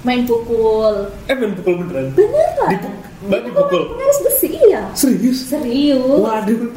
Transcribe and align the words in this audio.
main 0.00 0.24
pukul 0.24 1.12
Eh 1.28 1.36
main 1.36 1.52
pukul 1.52 1.74
beneran? 1.84 2.06
beneran 2.16 2.70
Dipu- 2.72 2.98
Mbak 3.20 3.40
dipukul? 3.46 3.82
penggaris 3.92 4.18
besi 4.24 4.48
iya 4.64 4.82
Serius? 4.96 5.38
serius 5.44 6.00
Waduh. 6.18 6.72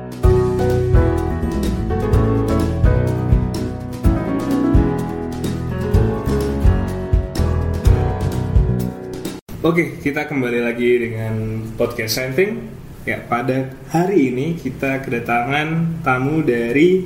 Oke, 9.64 10.04
kita 10.04 10.28
kembali 10.28 10.60
lagi 10.60 10.90
dengan 11.00 11.34
podcast 11.80 12.20
Samping. 12.20 12.60
Ya, 13.04 13.20
pada 13.20 13.72
hari 13.88 14.32
ini 14.32 14.56
kita 14.56 15.00
kedatangan 15.00 16.00
tamu 16.04 16.44
dari 16.44 17.04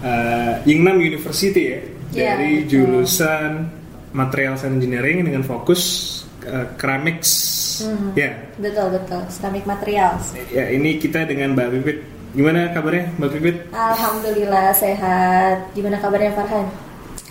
uh, 0.00 0.60
Yingnam 0.64 1.00
University 1.00 1.62
ya, 1.66 1.80
Ya, 2.14 2.36
dari 2.36 2.64
betul. 2.64 2.68
jurusan 2.72 3.68
Materials 4.16 4.64
and 4.64 4.80
Engineering 4.80 5.22
dengan 5.22 5.44
fokus 5.44 5.80
uh, 6.42 6.64
Ceramics. 6.74 7.30
Hmm. 7.76 8.16
Ya, 8.16 8.32
betul 8.56 8.88
betul 8.88 9.20
ceramic 9.28 9.68
materials 9.68 10.32
Ya, 10.48 10.72
ini 10.72 10.96
kita 10.96 11.28
dengan 11.28 11.52
Mbak 11.52 11.68
Pipit. 11.76 11.98
Gimana 12.32 12.72
kabarnya, 12.72 13.12
Mbak 13.14 13.30
Pipit? 13.30 13.56
alhamdulillah 13.70 14.72
sehat 14.72 15.68
gimana 15.72 15.96
kabarnya 15.96 16.32
Farhan 16.32 16.64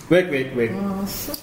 Baik, 0.06 0.30
baik, 0.30 0.48
baik. 0.54 0.70
Hmm. 0.70 1.02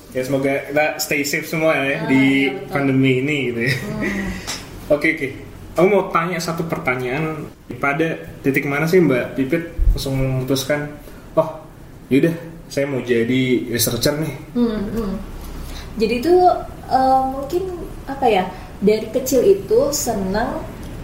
Ya, 0.10 0.24
semoga 0.24 0.56
kita 0.64 0.86
stay 0.96 1.20
safe 1.22 1.44
semua 1.44 1.76
ya 1.76 2.00
Ah, 2.00 2.08
di 2.08 2.24
betul. 2.48 2.72
pandemi 2.72 3.20
ini 3.20 3.38
gitu 3.52 3.60
ya. 3.60 3.74
Hmm. 3.76 4.28
Oke, 4.96 5.08
oke. 5.12 5.28
Aku 5.74 5.88
mau 5.90 6.04
tanya 6.08 6.38
satu 6.38 6.64
pertanyaan. 6.64 7.44
Pada 7.76 8.14
titik 8.40 8.64
mana 8.64 8.84
sih 8.84 9.00
Mbak 9.00 9.36
Pipit 9.36 9.64
langsung 9.90 10.16
memutuskan, 10.16 10.88
oh, 11.34 11.60
yaudah, 12.08 12.32
saya 12.68 12.86
mau 12.86 13.00
jadi 13.00 13.42
researcher 13.68 14.16
nih. 14.16 14.32
Hmm, 14.54 14.80
hmm. 14.92 15.12
Jadi 15.96 16.14
itu 16.20 16.36
eh, 16.86 17.24
mungkin 17.28 17.64
apa 18.06 18.26
ya 18.26 18.44
dari 18.80 19.08
kecil 19.10 19.42
itu 19.42 19.80
senang 19.90 20.60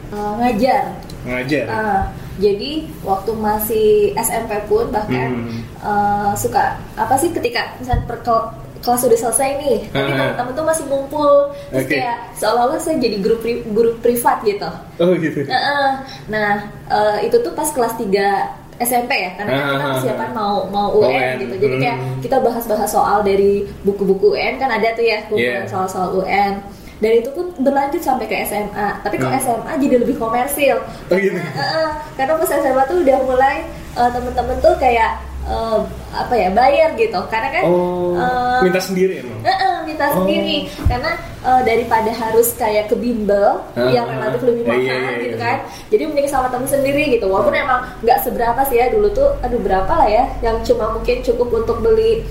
eh, 0.09 0.31
ngajar. 0.38 0.83
Ngajar. 1.22 1.66
Ah, 1.67 2.02
jadi 2.38 2.88
waktu 3.02 3.31
masih 3.33 3.88
SMP 4.16 4.55
pun 4.66 4.88
bahkan 4.89 5.45
Hmm. 5.45 5.59
eh, 5.78 6.31
suka 6.33 6.63
apa 6.95 7.16
sih 7.16 7.30
ketika 7.30 7.75
misalnya 7.75 8.03
per 8.05 8.19
kel- 8.22 8.50
kelas 8.80 9.03
udah 9.03 9.19
selesai 9.19 9.50
nih, 9.59 9.78
tapi 9.91 10.08
Ah. 10.09 10.16
teman-teman 10.31 10.55
tuh 10.55 10.66
masih 10.66 10.86
ngumpul, 10.88 11.31
terus 11.67 11.83
Oke. 11.83 12.00
kayak 12.00 12.16
seolah-olah 12.33 12.80
saya 12.80 12.95
jadi 12.95 13.19
guru 13.19 13.35
pri- 13.38 13.66
guru 13.67 13.91
privat 14.00 14.39
gitu. 14.41 14.72
Oh 14.97 15.11
gitu. 15.13 15.44
Nah, 15.44 15.59
eh, 15.59 15.91
nah 16.28 16.52
eh, 16.88 17.28
itu 17.28 17.35
tuh 17.38 17.52
pas 17.52 17.67
kelas 17.67 17.94
3 17.94 18.56
SMP 18.80 19.11
ya, 19.11 19.31
karena 19.35 19.52
kan 19.52 19.63
kita 19.67 19.75
Ah. 19.77 19.91
persiapan 19.94 20.30
mau 20.31 20.53
mau 20.66 20.88
UN, 20.95 21.05
UN, 21.05 21.35
gitu. 21.38 21.55
Jadi 21.59 21.75
kayak 21.77 21.97
kita 22.23 22.35
bahas-bahas 22.39 22.88
soal 22.88 23.19
dari 23.22 23.52
buku-buku 23.83 24.33
UN 24.33 24.55
kan 24.55 24.72
ada 24.72 24.88
tuh 24.91 25.03
ya, 25.03 25.19
buku 25.27 25.39
Yeah. 25.39 25.67
soal-soal 25.67 26.16
UN. 26.16 26.63
Dan 27.00 27.11
itu 27.16 27.31
pun 27.31 27.55
berlanjut 27.55 28.00
sampai 28.00 28.27
ke 28.27 28.35
SMA. 28.41 29.00
Tapi 29.00 29.16
kok 29.16 29.27
Hmm. 29.27 29.39
SMA 29.39 29.72
jadi 29.77 29.95
lebih 30.00 30.16
komersil. 30.16 30.80
Oh, 30.83 31.16
gitu. 31.16 31.31
Karena, 31.31 31.63
eh, 31.80 31.89
karena 32.16 32.33
pas 32.35 32.52
SMA 32.52 32.83
tuh 32.85 32.97
udah 33.00 33.17
mulai 33.22 33.57
eh, 33.91 34.09
temen-temen 34.09 34.57
tuh 34.59 34.75
kayak 34.75 35.11
eh, 35.50 35.80
apa 36.11 36.33
ya 36.33 36.50
bayar 36.50 36.94
gitu. 36.94 37.19
Karena 37.28 37.50
kan 37.52 37.64
Oh, 37.66 38.14
eh, 38.16 38.59
minta 38.61 38.78
sendiri 38.78 39.19
emang. 39.19 39.39
Eh, 39.42 39.50
eh, 39.50 39.78
minta 39.83 40.06
Oh. 40.08 40.16
sendiri 40.22 40.58
karena 40.86 41.11
eh, 41.39 41.61
daripada 41.64 42.11
harus 42.11 42.53
kayak 42.53 42.88
ke 42.88 42.95
bimbel 42.95 43.59
Ah, 43.73 43.89
yang 43.89 44.06
relatif 44.06 44.41
lebih 44.44 44.64
iya, 44.64 44.69
mahal 44.69 44.80
iya, 44.80 44.95
iya, 44.95 45.19
gitu 45.19 45.36
iya. 45.36 45.44
kan 45.44 45.58
jadi 45.88 46.03
mending 46.06 46.28
sama 46.28 46.47
temen 46.47 46.67
sendiri 46.67 47.03
gitu 47.09 47.25
walaupun 47.25 47.56
emang 47.56 47.81
nggak 48.00 48.19
seberapa 48.22 48.61
sih 48.66 48.78
ya 48.78 48.88
dulu 48.88 49.08
tuh 49.09 49.30
aduh 49.39 49.58
berapa 49.58 49.88
lah 49.89 50.08
ya 50.08 50.23
yang 50.39 50.59
cuma 50.61 50.91
mungkin 50.91 51.19
cukup 51.19 51.47
untuk 51.56 51.80
beli 51.80 52.22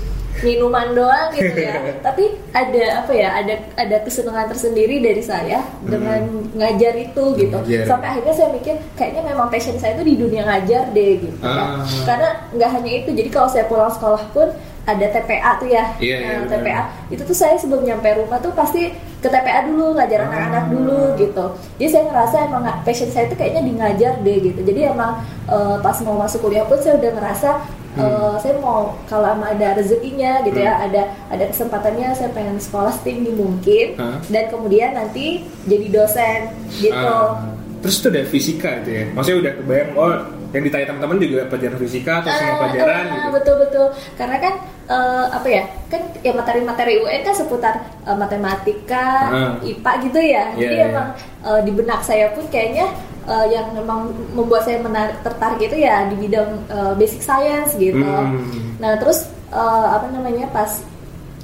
minuman 0.41 0.91
doang 0.91 1.29
gitu 1.31 1.57
ya 1.57 1.75
tapi 2.05 2.23
ada 2.49 2.83
apa 2.99 3.11
ya 3.11 3.29
ada 3.35 3.53
ada 3.75 3.97
kesenangan 3.99 4.47
tersendiri 4.47 4.97
dari 4.97 5.19
saya 5.19 5.59
dengan 5.81 6.23
ngajar 6.53 6.93
itu 6.95 7.23
gitu 7.35 7.51
Hmm. 7.51 7.65
Ngajar. 7.65 7.85
sampai 7.85 8.07
akhirnya 8.09 8.33
saya 8.33 8.49
mikir 8.51 8.75
kayaknya 8.93 9.21
memang 9.25 9.47
passion 9.47 9.75
saya 9.75 9.93
itu 9.93 10.05
di 10.05 10.15
dunia 10.15 10.43
ngajar 10.43 10.89
deh 10.89 11.11
gitu 11.19 11.37
ya. 11.37 11.49
Ah. 11.49 11.83
karena 12.05 12.29
nggak 12.51 12.69
hanya 12.71 12.91
itu 12.95 13.09
jadi 13.11 13.29
kalau 13.29 13.47
saya 13.47 13.65
pulang 13.65 13.89
sekolah 13.89 14.23
pun 14.29 14.47
ada 14.81 15.05
TPA 15.07 15.51
tuh 15.55 15.69
ya 15.69 15.85
Iya, 15.97 16.15
iya, 16.17 16.29
Nah, 16.31 16.37
benar. 16.41 16.51
TPA 16.55 16.81
itu 17.09 17.21
tuh 17.23 17.35
saya 17.35 17.53
sebelum 17.55 17.83
nyampe 17.83 18.09
rumah 18.15 18.39
tuh 18.39 18.49
pasti 18.51 18.89
ke 19.15 19.27
TPA 19.27 19.65
dulu 19.65 19.93
ngajar 19.93 20.19
Ah. 20.19 20.25
anak-anak 20.25 20.65
dulu 20.67 20.99
gitu 21.15 21.45
jadi 21.75 21.89
saya 21.91 22.03
ngerasa 22.07 22.35
emang 22.43 22.63
passion 22.81 23.07
saya 23.07 23.25
tuh 23.25 23.35
kayaknya 23.35 23.61
di 23.61 23.73
ngajar 23.73 24.13
deh 24.19 24.37
gitu 24.41 24.59
jadi 24.63 24.89
emang 24.89 25.19
eh, 25.45 25.77
pas 25.77 25.93
mau 26.01 26.17
masuk 26.17 26.41
kuliah 26.41 26.63
pun 26.63 26.77
saya 26.77 26.95
udah 26.95 27.11
ngerasa 27.11 27.49
Hmm. 27.89 28.05
eh, 28.05 28.33
saya 28.37 28.53
mau 28.61 28.93
kalau 29.05 29.25
ada 29.33 29.67
rezekinya 29.73 30.45
gitu 30.45 30.61
ya 30.61 30.77
ada 30.77 31.09
ada 31.27 31.43
kesempatannya 31.49 32.13
saya 32.13 32.29
pengen 32.29 32.61
sekolah 32.61 32.93
setinggi 32.93 33.33
mungkin 33.33 33.97
Hah? 33.97 34.21
dan 34.29 34.45
kemudian 34.53 34.93
nanti 34.93 35.41
jadi 35.65 35.89
dosen 35.89 36.39
gitu 36.77 36.93
Ah, 36.93 37.49
terus 37.81 37.97
itu 37.97 38.07
ada 38.07 38.21
fisika 38.23 38.69
itu 38.79 38.89
ya 38.93 39.03
maksudnya 39.09 39.37
udah 39.41 39.53
kebayang 39.57 39.91
oh 39.97 40.13
yang 40.49 40.63
ditanya 40.65 40.85
teman-teman 40.89 41.17
juga 41.21 41.45
pelajaran 41.45 41.77
fisika 41.77 42.11
atau 42.21 42.29
semua 42.29 42.49
Ah, 42.49 42.57
pelajaran 42.59 43.03
ah, 43.03 43.13
gitu 43.13 43.27
betul 43.33 43.55
betul 43.61 43.85
karena 44.17 44.37
kan 44.37 44.53
eh, 44.85 45.25
apa 45.29 45.47
ya 45.49 45.63
kan 45.87 46.01
ya 46.21 46.31
materi-materi 46.33 46.93
UN 46.99 47.21
kan 47.21 47.33
seputar 47.33 47.73
eh, 48.05 48.17
matematika 48.17 49.05
Ah. 49.29 49.53
IPA 49.61 49.91
gitu 50.05 50.19
ya 50.19 50.43
Iya, 50.53 50.61
jadi 50.61 50.75
iya. 50.75 50.85
emang 50.89 51.07
eh, 51.45 51.59
di 51.65 51.71
benak 51.73 52.01
saya 52.01 52.33
pun 52.33 52.45
kayaknya 52.49 52.85
eh, 53.29 53.47
yang 53.51 53.71
memang 53.71 53.99
membuat 54.33 54.65
saya 54.65 54.77
menarik 54.79 55.21
tertarik 55.21 55.61
itu 55.61 55.77
ya 55.77 56.09
di 56.09 56.17
bidang 56.17 56.49
eh, 56.67 56.93
basic 56.95 57.21
science 57.21 57.77
gitu 57.77 58.01
Hmm. 58.01 58.75
nah 58.77 58.97
terus 58.97 59.23
eh, 59.49 59.87
apa 59.87 60.09
namanya 60.09 60.49
pas 60.49 60.81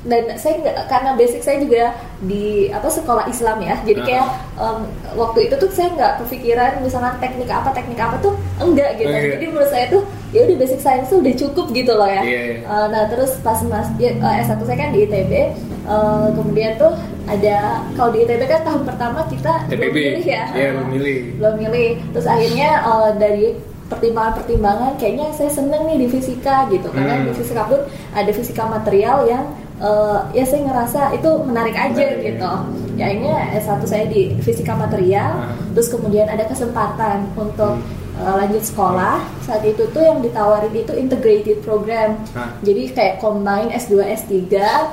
dan 0.05 0.37
saya 0.37 0.61
nggak 0.61 0.85
karena 0.85 1.11
basic 1.13 1.41
saya 1.41 1.57
juga 1.57 1.89
di 2.21 2.69
apa 2.69 2.85
sekolah 2.87 3.25
Islam 3.25 3.57
ya 3.59 3.73
jadi 3.81 3.99
Ah. 3.99 4.05
kayak 4.05 4.27
em, 4.55 4.79
waktu 5.15 5.39
itu 5.43 5.55
tuh 5.57 5.69
saya 5.71 5.89
nggak 5.91 6.13
kepikiran 6.21 6.71
misalkan 6.79 7.17
teknik 7.17 7.49
apa 7.49 7.73
teknik 7.73 7.97
apa 7.97 8.21
tuh 8.21 8.33
enggak 8.59 9.01
gitu 9.01 9.09
Oh, 9.09 9.17
iya. 9.17 9.33
jadi 9.33 9.45
menurut 9.49 9.65
saya 9.65 9.85
tuh 9.89 10.05
ya 10.35 10.43
udah 10.43 10.57
basic 10.59 10.79
science 10.79 11.07
tuh 11.07 11.23
udah 11.23 11.33
cukup 11.33 11.65
gitu 11.71 11.95
loh 11.95 12.03
ya. 12.05 12.19
Iya, 12.21 12.41
iya. 12.43 12.57
Eh, 12.61 12.87
nah 12.91 13.03
terus 13.07 13.31
pas 13.39 13.55
mas 13.63 13.87
ya, 13.95 14.11
eh, 14.11 14.43
S1 14.43 14.59
saya 14.61 14.77
kan 14.77 14.91
di 14.91 14.99
ITB 15.01 15.31
eh, 15.31 16.27
kemudian 16.35 16.75
tuh 16.75 16.91
ada 17.25 17.57
kalau 17.95 18.11
di 18.11 18.19
ITB 18.21 18.41
kan 18.43 18.61
tahun 18.61 18.83
pertama 18.83 19.23
kita 19.25 19.53
belum 19.65 19.79
TPB 19.79 19.95
milih 19.95 20.25
ya. 20.27 20.43
Iya, 20.51 20.67
belum 20.75 20.87
milih. 20.91 21.17
belum 21.39 21.55
milih. 21.57 21.89
Terus 22.11 22.27
akhirnya 22.27 22.69
eh, 22.83 23.11
dari 23.15 23.47
pertimbangan-pertimbangan 23.85 24.97
kayaknya 24.97 25.29
saya 25.31 25.49
seneng 25.49 25.85
nih 25.85 25.97
di 26.03 26.07
fisika 26.09 26.65
gitu. 26.67 26.89
Karena 26.89 27.15
Hmm. 27.15 27.25
di 27.25 27.33
fisika 27.33 27.63
pun 27.65 27.79
ada 28.11 28.31
fisika 28.31 28.63
material 28.65 29.25
yang 29.25 29.45
eh, 29.75 30.19
ya 30.33 30.43
saya 30.43 30.61
ngerasa 30.63 31.01
itu 31.13 31.29
menarik 31.43 31.75
aja 31.75 31.91
Menarik, 31.93 32.23
gitu. 32.33 32.51
Ya 32.95 33.03
akhirnya 33.05 33.35
S1 33.59 33.81
saya 33.83 34.05
di 34.07 34.35
fisika 34.39 34.71
material. 34.73 35.31
Ah. 35.37 35.51
terus 35.75 35.91
kemudian 35.91 36.27
ada 36.27 36.47
kesempatan 36.47 37.27
untuk 37.35 37.75
Hmm. 37.75 38.04
Eh, 38.15 38.33
lanjut 38.35 38.61
sekolah 38.61 39.15
saat 39.39 39.61
itu 39.61 39.85
tuh 39.87 40.01
yang 40.01 40.19
ditawarin 40.19 40.71
itu 40.71 40.91
integrated 40.91 41.61
program 41.61 42.17
Ah. 42.31 42.49
jadi 42.59 42.89
kayak 42.89 43.15
combine 43.17 43.69
S2 43.71 44.01
S3 44.01 44.33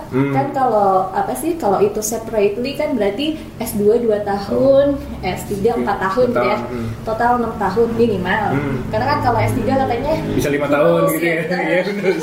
Hmm. 0.08 0.30
kan 0.30 0.46
kalau 0.50 0.90
apa 1.10 1.32
sih 1.32 1.54
kalau 1.54 1.78
itu 1.78 1.98
separately 1.98 2.72
kan 2.72 2.92
berarti 2.92 3.26
S2 3.58 3.80
2 4.00 4.20
tahun 4.22 4.84
S3 5.20 5.52
4 5.78 5.86
tahun 5.86 6.26
gitu 6.28 6.44
ya 6.44 6.58
hmm. 6.60 6.88
total 7.02 7.32
6 7.38 7.56
tahun 7.58 7.88
minimal 7.94 8.44
Hmm. 8.52 8.76
karena 8.88 9.06
kan 9.08 9.18
kalau 9.22 9.38
S3 9.40 9.60
katanya 9.64 10.12
bisa 10.30 10.48
lima 10.48 10.66
tahun 10.66 10.90
Lulus 11.00 11.12
gitu 11.14 11.24
ya 11.24 11.40
iya 11.62 11.80
benar 11.82 12.14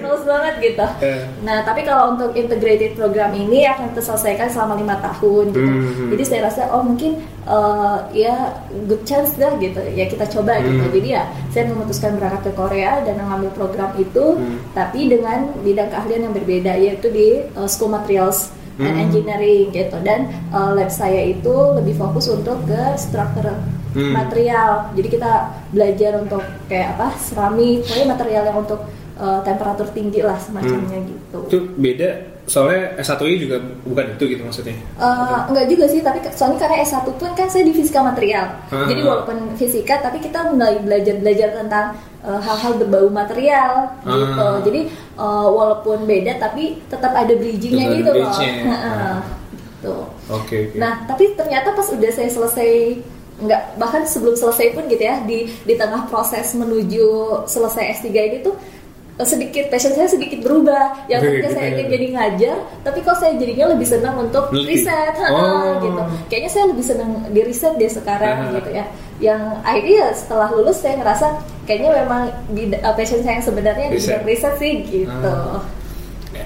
Lulus 0.00 0.22
banget 0.30 0.54
gitu 0.62 0.86
Eh. 1.00 1.20
nah 1.40 1.60
tapi 1.60 1.80
kalau 1.82 2.14
untuk 2.14 2.30
integrated 2.32 2.94
program 2.94 3.30
ini 3.32 3.66
akan 3.66 3.92
terselesaikan 3.92 4.48
selama 4.48 4.74
lima 4.74 4.96
tahun 4.98 5.44
gitu 5.50 5.60
Hmm. 5.60 6.08
jadi 6.10 6.22
saya 6.24 6.40
rasa 6.46 6.62
oh 6.70 6.82
mungkin 6.82 7.20
eh, 7.40 7.96
ya 8.14 8.34
good 8.84 9.02
chance 9.02 9.34
dah 9.34 9.56
gitu 9.56 9.80
ya 9.90 10.04
kita 10.04 10.28
coba 10.28 10.60
gitu 10.60 10.82
Hmm. 10.82 10.92
jadi 10.92 11.08
ya 11.08 11.22
saya 11.50 11.64
memutuskan 11.68 12.16
berangkat 12.16 12.42
ke 12.48 12.52
Korea 12.52 13.00
dan 13.02 13.16
mengambil 13.18 13.50
program 13.50 13.90
itu 13.96 14.36
Hmm. 14.36 14.60
tapi 14.72 15.08
dengan 15.08 15.50
bidang 15.60 15.88
keahlian 15.88 16.28
yang 16.28 16.34
berbeda 16.34 16.72
yaitu 16.76 17.08
di 17.08 17.28
uh, 17.54 17.64
School 17.64 17.90
Materials 17.90 18.52
and 18.76 18.96
Hmm. 18.96 19.04
Engineering 19.04 19.68
gitu 19.70 19.96
dan 20.00 20.28
uh, 20.50 20.72
lab 20.72 20.88
saya 20.88 21.20
itu 21.26 21.52
lebih 21.76 21.96
fokus 21.96 22.28
untuk 22.28 22.64
ke 22.64 22.82
struktur 22.96 23.56
Hmm. 23.90 24.14
material 24.14 24.86
jadi 24.94 25.08
kita 25.10 25.32
belajar 25.74 26.22
untuk 26.22 26.38
kayak 26.70 26.94
apa 26.94 27.10
seramik 27.18 27.82
pokoknya 27.82 28.06
material 28.06 28.42
yang 28.46 28.58
untuk 28.62 28.80
uh, 29.18 29.42
temperatur 29.42 29.90
tinggi 29.90 30.22
lah 30.22 30.38
semacamnya 30.38 31.02
gitu 31.02 31.38
itu 31.50 31.58
beda 31.74 32.08
soalnya 32.50 32.98
S1 32.98 33.22
juga 33.38 33.62
bukan 33.86 34.18
itu 34.18 34.24
gitu 34.34 34.42
maksudnya 34.42 34.74
Uh, 34.98 35.46
enggak 35.48 35.70
juga 35.70 35.86
sih, 35.86 36.02
tapi 36.02 36.18
soalnya 36.34 36.66
karena 36.66 36.82
S1 36.82 37.06
pun 37.14 37.30
kan 37.38 37.46
saya 37.46 37.62
di 37.64 37.72
fisika 37.72 38.02
material. 38.02 38.52
Ah. 38.68 38.84
Jadi 38.84 39.00
walaupun 39.06 39.54
fisika, 39.54 40.02
tapi 40.02 40.18
kita 40.18 40.50
mulai 40.50 40.76
belajar-belajar 40.82 41.56
tentang 41.56 41.96
uh, 42.26 42.40
hal-hal 42.42 42.76
berbau 42.82 43.08
material 43.08 43.94
gitu. 44.02 44.44
Ah. 44.44 44.58
Jadi 44.60 44.80
uh, 45.14 45.48
walaupun 45.48 46.04
beda, 46.04 46.36
tapi 46.42 46.82
tetap 46.90 47.14
ada 47.14 47.32
bridgingnya 47.32 47.86
Tetap 47.86 47.98
gitu 48.02 48.10
loh. 48.10 48.28
bridge-nya. 48.28 48.52
Heeh, 48.74 49.14
gitu. 49.80 49.96
oke 50.28 50.56
oke 50.58 50.76
Nah, 50.76 50.92
tapi 51.08 51.24
ternyata 51.38 51.72
pas 51.72 51.88
udah 51.88 52.10
saya 52.12 52.28
selesai 52.28 52.70
nggak 53.40 53.80
bahkan 53.80 54.04
sebelum 54.04 54.36
selesai 54.36 54.76
pun 54.76 54.84
gitu 54.84 55.00
ya 55.00 55.24
di 55.24 55.48
di 55.64 55.74
tengah 55.80 56.04
proses 56.12 56.52
menuju 56.52 57.08
selesai 57.48 58.04
S3 58.04 58.12
ini 58.12 58.38
tuh 58.44 58.52
sedikit 59.22 59.64
passion 59.66 59.90
saya 59.90 60.06
sedikit 60.06 60.40
berubah 60.40 61.06
yang 61.06 61.18
tadinya 61.18 61.50
saya 61.50 61.66
gitu. 61.66 61.74
ingin 61.74 61.88
jadi 61.88 62.06
ngajar 62.10 62.56
tapi 62.80 62.98
kok 63.00 63.16
saya 63.16 63.32
jadinya 63.34 63.66
lebih 63.68 63.84
senang 63.84 64.16
untuk 64.18 64.44
riset 64.50 65.14
Oh. 65.22 65.78
gitu 65.78 66.00
kayaknya 66.26 66.50
saya 66.50 66.64
lebih 66.66 66.82
senang 66.82 67.10
di 67.26 67.40
riset 67.40 67.74
deh 67.74 67.88
sekarang 67.88 68.36
Aha. 68.42 68.54
gitu 68.54 68.70
ya 68.70 68.84
yang 69.18 69.40
akhirnya 69.60 69.94
ya 69.98 70.08
setelah 70.10 70.48
lulus 70.50 70.78
saya 70.78 70.96
ngerasa 70.96 71.26
kayaknya 71.64 71.90
memang 71.98 72.22
bida- 72.48 72.80
uh, 72.80 72.92
passion 72.92 73.20
saya 73.20 73.36
yang 73.36 73.46
sebenarnya 73.46 73.86
di 73.88 73.96
Riset. 73.96 74.08
bidang 74.14 74.24
riset 74.26 74.54
sih 74.56 74.72
gitu 74.82 75.28
Ah. 75.28 75.60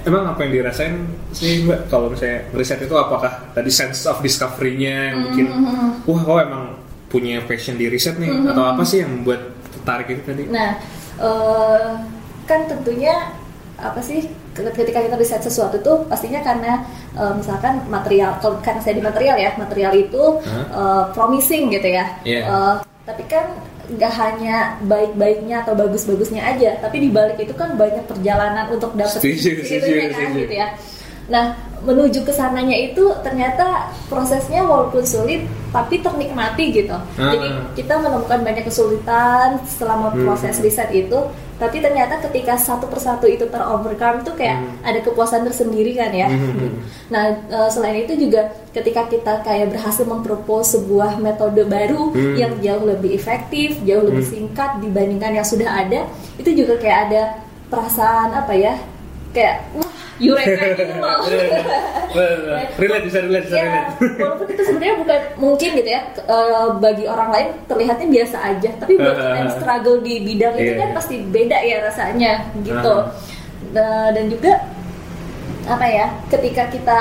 Emang 0.01 0.25
apa 0.27 0.41
yang 0.41 0.53
dirasain 0.55 0.93
sih 1.31 1.61
mbak 1.61 1.87
kalau 1.87 2.09
misalnya 2.09 2.45
riset 2.51 2.77
itu 2.79 2.93
apakah 2.93 3.29
tadi 3.51 3.69
sense 3.69 4.03
of 4.03 4.17
discovery-nya 4.19 4.93
yang 5.07 5.17
bikin 5.25 5.45
Mm-hmm. 5.47 5.89
wah 6.03 6.21
kok 6.21 6.39
emang 6.43 6.63
punya 7.07 7.37
passion 7.41 7.73
di 7.73 7.85
riset 7.85 8.17
nih 8.17 8.33
atau 8.45 8.65
apa 8.65 8.81
sih 8.81 8.99
yang 8.99 9.13
membuat 9.13 9.45
tertarik 9.71 10.07
itu 10.11 10.21
tadi? 10.25 10.43
Nah, 10.47 10.77
eh, 11.15 11.89
kan 12.45 12.65
tentunya 12.65 13.33
apa 13.75 13.99
sih 13.99 14.23
ketika 14.55 15.03
kita 15.03 15.15
riset 15.15 15.43
sesuatu 15.43 15.75
tuh 15.79 15.97
pastinya 16.05 16.39
karena 16.39 16.87
eh, 17.13 17.33
misalkan 17.35 17.83
material 17.87 18.39
kalau 18.39 18.55
karena 18.59 18.79
saya 18.79 18.95
di 18.95 19.03
material 19.03 19.35
ya 19.35 19.51
material 19.55 19.91
itu 19.93 20.23
Hah? 20.41 20.63
eh, 20.71 21.03
promising 21.11 21.69
gitu 21.69 21.89
ya 21.89 22.05
Iya. 22.23 22.41
Eh, 22.41 22.75
tapi 23.03 23.23
kan 23.25 23.45
nggak 23.85 24.13
hanya 24.15 24.55
baik-baiknya 24.81 25.61
atau 25.61 25.75
bagus-bagusnya 25.75 26.41
aja 26.41 26.79
tapi 26.79 26.97
di 26.99 27.09
balik 27.11 27.37
itu 27.37 27.53
kan 27.53 27.75
banyak 27.75 28.01
perjalanan 28.03 28.65
untuk 28.71 28.95
dapat 28.95 29.21
Setuju, 29.21 29.61
setuju, 29.61 29.93
kan 30.09 30.09
setuju. 30.15 30.39
gitu 30.39 30.55
ya 30.55 30.67
nah 31.25 31.45
menuju 31.81 32.21
ke 32.21 32.31
sananya 32.31 32.73
itu 32.75 33.01
ternyata 33.21 33.89
prosesnya 34.05 34.61
walaupun 34.61 35.01
sulit 35.01 35.41
tapi 35.69 35.97
ternikmati 35.99 36.69
gitu 36.71 36.97
jadi 37.13 37.47
Ah. 37.51 37.65
kita 37.73 37.93
menemukan 37.99 38.41
banyak 38.41 38.63
kesulitan 38.63 39.57
selama 39.67 40.09
Hmm. 40.11 40.21
proses 40.23 40.57
riset 40.59 40.89
itu 40.91 41.17
tapi 41.55 41.79
ternyata 41.79 42.19
ketika 42.19 42.53
satu 42.53 42.85
persatu 42.85 43.25
itu 43.25 43.45
terovercome 43.45 44.21
tuh 44.21 44.33
kayak 44.33 44.57
Hmm. 44.57 44.75
ada 44.83 44.99
kepuasan 44.99 45.43
tersendiri 45.43 45.93
kan 45.93 46.11
ya 46.11 46.27
Hmm. 46.27 46.83
nah 47.07 47.23
eh, 47.31 47.69
selain 47.69 48.03
itu 48.03 48.15
juga 48.17 48.47
ketika 48.71 49.07
kita 49.07 49.39
kayak 49.41 49.71
berhasil 49.71 50.03
mempropose 50.03 50.75
sebuah 50.75 51.15
metode 51.17 51.63
baru 51.65 52.11
Hmm. 52.11 52.35
yang 52.35 52.53
jauh 52.59 52.83
lebih 52.85 53.11
efektif 53.11 53.79
jauh 53.81 54.03
lebih 54.03 54.23
singkat 54.23 54.79
dibandingkan 54.79 55.31
yang 55.33 55.47
sudah 55.47 55.67
ada 55.67 56.03
itu 56.35 56.51
juga 56.51 56.75
kayak 56.75 56.99
ada 57.07 57.21
perasaan 57.65 58.31
apa 58.31 58.53
ya 58.53 58.75
kayak 59.35 59.55
wah 59.75 59.91
eureka 60.15 60.65
gitu 60.79 60.93
loh 60.95 61.27
relate 62.79 63.03
bisa 63.11 63.19
relate 63.19 63.45
bisa 63.51 63.57
ya 63.59 63.63
relate. 63.67 63.89
walaupun 64.23 64.47
itu 64.47 64.61
sebenarnya 64.63 64.95
bukan 65.03 65.19
mungkin 65.35 65.69
gitu 65.75 65.89
ya 65.91 66.01
eh, 66.15 66.67
bagi 66.79 67.05
orang 67.05 67.29
lain 67.35 67.47
terlihatnya 67.67 68.07
biasa 68.07 68.37
aja 68.39 68.71
tapi 68.79 68.93
buat 68.95 69.15
kita 69.19 69.35
yang 69.35 69.51
struggle 69.59 69.97
di 69.99 70.13
bidang 70.23 70.55
itu 70.55 70.71
Iya, 70.71 70.79
kan 70.79 70.89
iya. 70.89 70.95
pasti 70.95 71.15
beda 71.27 71.57
ya 71.61 71.77
rasanya 71.83 72.31
gitu. 72.63 72.93
Nah, 73.75 74.07
dan 74.15 74.25
juga 74.31 74.51
apa 75.65 75.85
ya 75.89 76.07
ketika 76.31 76.63
kita 76.71 76.99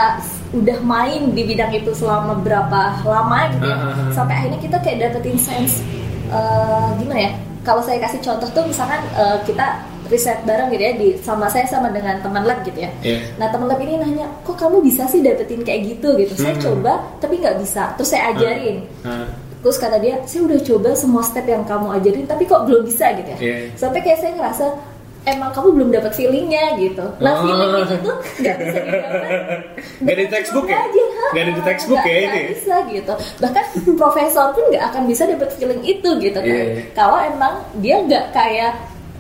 udah 0.57 0.79
main 0.83 1.31
di 1.37 1.43
bidang 1.45 1.71
itu 1.71 1.93
selama 1.95 2.41
berapa 2.43 2.99
lama 3.05 3.41
gitu 3.55 3.67
ya 3.69 3.77
sampai 4.11 4.35
akhirnya 4.43 4.59
kita 4.59 4.77
kayak 4.83 4.99
dapetin 5.07 5.39
sense 5.39 5.85
eh, 6.33 6.89
gimana 6.99 7.31
ya 7.31 7.33
kalau 7.63 7.81
saya 7.85 8.01
kasih 8.03 8.19
contoh 8.25 8.49
tuh 8.51 8.65
misalkan 8.67 8.99
eh, 9.15 9.39
kita 9.47 9.94
riset 10.07 10.39
bareng 10.43 10.69
gitu 10.69 10.83
ya 10.83 10.93
di 10.93 11.09
sama 11.19 11.47
saya 11.47 11.65
sama 11.65 11.89
dengan 11.89 12.19
teman 12.19 12.43
lab 12.43 12.61
gitu 12.61 12.77
ya 12.77 12.91
Iya. 13.01 13.19
Nah 13.35 13.49
teman 13.49 13.67
lab 13.67 13.79
ini 13.79 13.95
nanya, 13.95 14.27
kok 14.41 14.55
kamu 14.55 14.81
bisa 14.81 15.05
sih 15.07 15.19
dapetin 15.19 15.61
kayak 15.61 15.81
gitu 15.89 16.13
gitu? 16.15 16.33
Saya 16.35 16.53
Hmm. 16.53 16.63
coba 16.63 16.93
tapi 17.19 17.37
nggak 17.37 17.57
bisa. 17.57 17.93
Terus 17.95 18.09
saya 18.09 18.31
ajarin. 18.31 18.85
Ah. 19.03 19.25
Terus 19.59 19.77
kata 19.77 19.97
dia, 19.97 20.21
saya 20.23 20.45
udah 20.45 20.61
coba 20.63 20.93
semua 20.93 21.23
step 21.23 21.45
yang 21.45 21.63
kamu 21.63 21.89
ajarin 21.95 22.25
tapi 22.25 22.45
kok 22.45 22.63
belum 22.63 22.83
bisa 22.83 23.13
gitu 23.15 23.31
ya. 23.31 23.39
Iya. 23.39 23.57
Sampai 23.75 23.99
kayak 23.99 24.19
saya 24.19 24.33
ngerasa 24.35 24.67
emang 25.25 25.51
kamu 25.51 25.69
belum 25.73 25.89
dapat 25.91 26.13
feelingnya 26.13 26.77
gitu. 26.77 27.01
Nah 27.19 27.33
Oh. 27.35 27.43
feeling 27.43 27.73
itu 27.83 28.13
nggak 28.39 28.57
bisa 28.59 28.79
didapat. 28.79 29.23
Nggak 30.05 30.17
di 30.19 30.27
textbook 30.29 30.67
ya? 30.67 30.77
Ha? 30.77 30.87
Nggak 31.27 31.43
ada 31.43 31.53
di 31.53 31.63
textbook 31.63 31.97
Nggak- 31.99 32.13
ya 32.13 32.29
ini? 32.29 32.41
bisa 32.53 32.75
gitu. 32.87 33.13
Bahkan 33.41 33.65
profesor 34.01 34.47
pun 34.53 34.65
nggak 34.69 34.85
akan 34.87 35.03
bisa 35.07 35.23
dapat 35.25 35.49
feeling 35.55 35.81
itu 35.83 36.09
gitu 36.21 36.37
kan. 36.37 36.45
Iya, 36.47 36.65
iya. 36.71 36.83
Kalau 36.93 37.19
emang 37.19 37.55
dia 37.75 37.97
nggak 37.99 38.25
kayak 38.31 38.73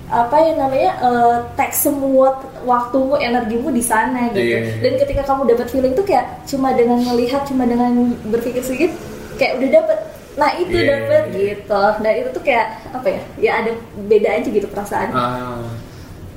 apa 0.07 0.37
yang 0.39 0.57
namanya 0.59 0.91
eh, 1.01 1.37
teks 1.55 1.77
semua 1.83 2.37
waktumu 2.63 3.17
energimu 3.17 3.69
di 3.69 3.81
sana 3.81 4.29
gitu 4.29 4.41
Iya, 4.41 4.59
iya. 4.61 4.73
dan 4.81 4.93
ketika 5.01 5.23
kamu 5.25 5.49
dapat 5.49 5.67
feeling 5.69 5.93
tuh 5.93 6.05
kayak 6.05 6.45
cuma 6.45 6.73
dengan 6.73 7.01
melihat 7.03 7.43
cuma 7.45 7.65
dengan 7.65 7.93
berpikir 8.27 8.61
sedikit 8.61 8.93
kayak 9.37 9.59
udah 9.59 9.71
dapet 9.75 9.99
nah 10.35 10.51
itu 10.55 10.75
Iya, 10.75 10.89
dapet 10.93 11.23
iya. 11.25 11.37
gitu 11.57 11.83
nah 12.01 12.11
itu 12.11 12.29
tuh 12.31 12.43
kayak 12.43 12.67
apa 12.91 13.07
ya 13.07 13.21
ya 13.39 13.51
ada 13.63 13.71
beda 14.05 14.29
aja 14.35 14.49
gitu 14.51 14.67
perasaan 14.67 15.09
Ah. 15.11 15.63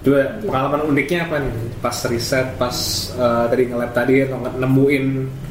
Dua 0.08 0.24
pengalaman 0.40 0.82
uniknya 0.88 1.28
apa 1.28 1.36
nih? 1.38 1.52
Pas 1.78 1.98
riset, 2.06 2.48
pas 2.56 2.72
eh, 3.12 3.44
tadi 3.46 3.64
nge-lab 3.66 3.92
tadi 3.92 4.14
nemuin 4.56 5.06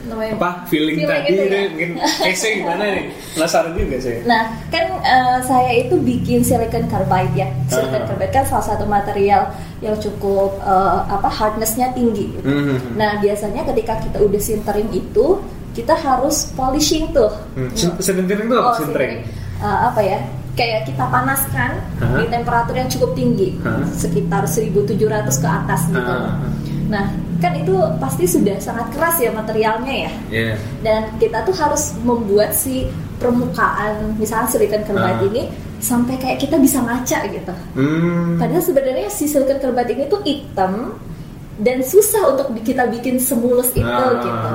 Namanya- 0.06 0.32
apa 0.32 0.50
feeling, 0.64 0.96
Feeling 0.96 1.10
tadi 1.12 1.28
itu 1.28 1.44
ya? 1.44 1.62
mungkin 1.68 1.90
case 2.24 2.48
gimana 2.56 2.84
nih? 2.88 3.04
Penasaran 3.32 3.72
juga 3.74 3.96
saya. 3.98 4.18
Nah, 4.24 4.42
kan 4.68 4.84
eh, 4.98 5.38
saya 5.42 5.70
itu 5.76 5.94
bikin 5.98 6.40
silicon 6.40 6.86
carbide 6.86 7.34
ya. 7.36 7.48
Silicon 7.68 8.00
Ah. 8.00 8.06
carbide 8.06 8.32
kan 8.32 8.44
salah 8.44 8.66
satu 8.66 8.84
material 8.86 9.42
yang 9.78 9.94
cukup 9.96 10.56
eh, 10.58 10.98
apa 11.06 11.28
hardnessnya 11.28 11.92
tinggi. 11.92 12.32
gitu. 12.32 12.40
Mhm. 12.42 12.96
Nah, 12.96 13.20
biasanya 13.20 13.60
ketika 13.66 14.00
kita 14.00 14.18
udah 14.18 14.40
sintering 14.40 14.88
itu, 14.90 15.42
kita 15.72 15.92
harus 15.92 16.48
polishing 16.54 17.12
tuh. 17.12 17.28
Hmm. 17.52 17.68
Sin- 17.74 17.92
Sintering 17.98 18.46
itu 18.46 18.54
apa? 18.54 18.72
Oh, 18.72 18.74
Sintering? 18.74 19.20
Eh, 19.56 19.78
apa 19.84 20.00
ya? 20.00 20.18
Kayak 20.56 20.88
kita 20.88 21.04
panaskan 21.06 21.70
Hah? 22.00 22.16
di 22.16 22.24
temperatur 22.26 22.74
yang 22.74 22.88
cukup 22.88 23.12
tinggi, 23.12 23.60
Hah? 23.60 23.84
sekitar 23.92 24.48
1700 24.48 24.96
ke 25.36 25.44
atas 25.46 25.80
gitu. 25.86 26.00
Ah. 26.02 26.40
Nah, 26.88 27.04
kan 27.36 27.52
itu 27.52 27.76
pasti 28.00 28.24
sudah 28.24 28.56
sangat 28.56 28.88
keras 28.90 29.20
ya 29.20 29.28
materialnya 29.28 30.08
ya 30.08 30.12
Iya. 30.32 30.54
dan 30.80 31.00
kita 31.16 31.44
tuh 31.44 31.52
harus 31.52 31.92
membuat 32.00 32.56
si 32.56 32.88
permukaan 33.20 34.16
misalnya 34.16 34.48
silicon 34.48 34.80
carbide 34.82 35.20
Ah. 35.20 35.28
ini 35.28 35.42
sampai 35.76 36.16
kayak 36.16 36.40
kita 36.40 36.56
bisa 36.56 36.80
ngaca 36.80 37.18
gitu. 37.28 37.52
Hmm. 37.76 38.40
Padahal 38.40 38.64
sebenarnya 38.64 39.12
si 39.12 39.28
silicon 39.28 39.60
carbide 39.60 39.92
ini 39.92 40.04
tuh 40.08 40.24
hitam 40.24 40.96
dan 41.58 41.84
susah 41.84 42.32
untuk 42.32 42.56
kita 42.62 42.88
bikin 42.88 43.20
semulus 43.20 43.68
itu 43.70 43.84
Ah. 43.84 44.16
gitu. 44.16 44.50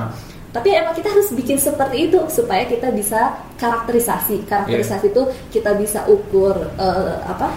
Tapi 0.51 0.69
emang 0.75 0.91
kita 0.91 1.07
harus 1.07 1.31
bikin 1.31 1.55
seperti 1.55 2.11
itu 2.11 2.19
supaya 2.27 2.67
kita 2.67 2.91
bisa 2.91 3.39
karakterisasi. 3.55 4.43
Karakterisasi 4.45 5.07
Iya. 5.07 5.11
itu 5.15 5.21
kita 5.49 5.71
bisa 5.75 6.03
ukur 6.05 6.55
eh, 6.75 7.15
apa 7.23 7.55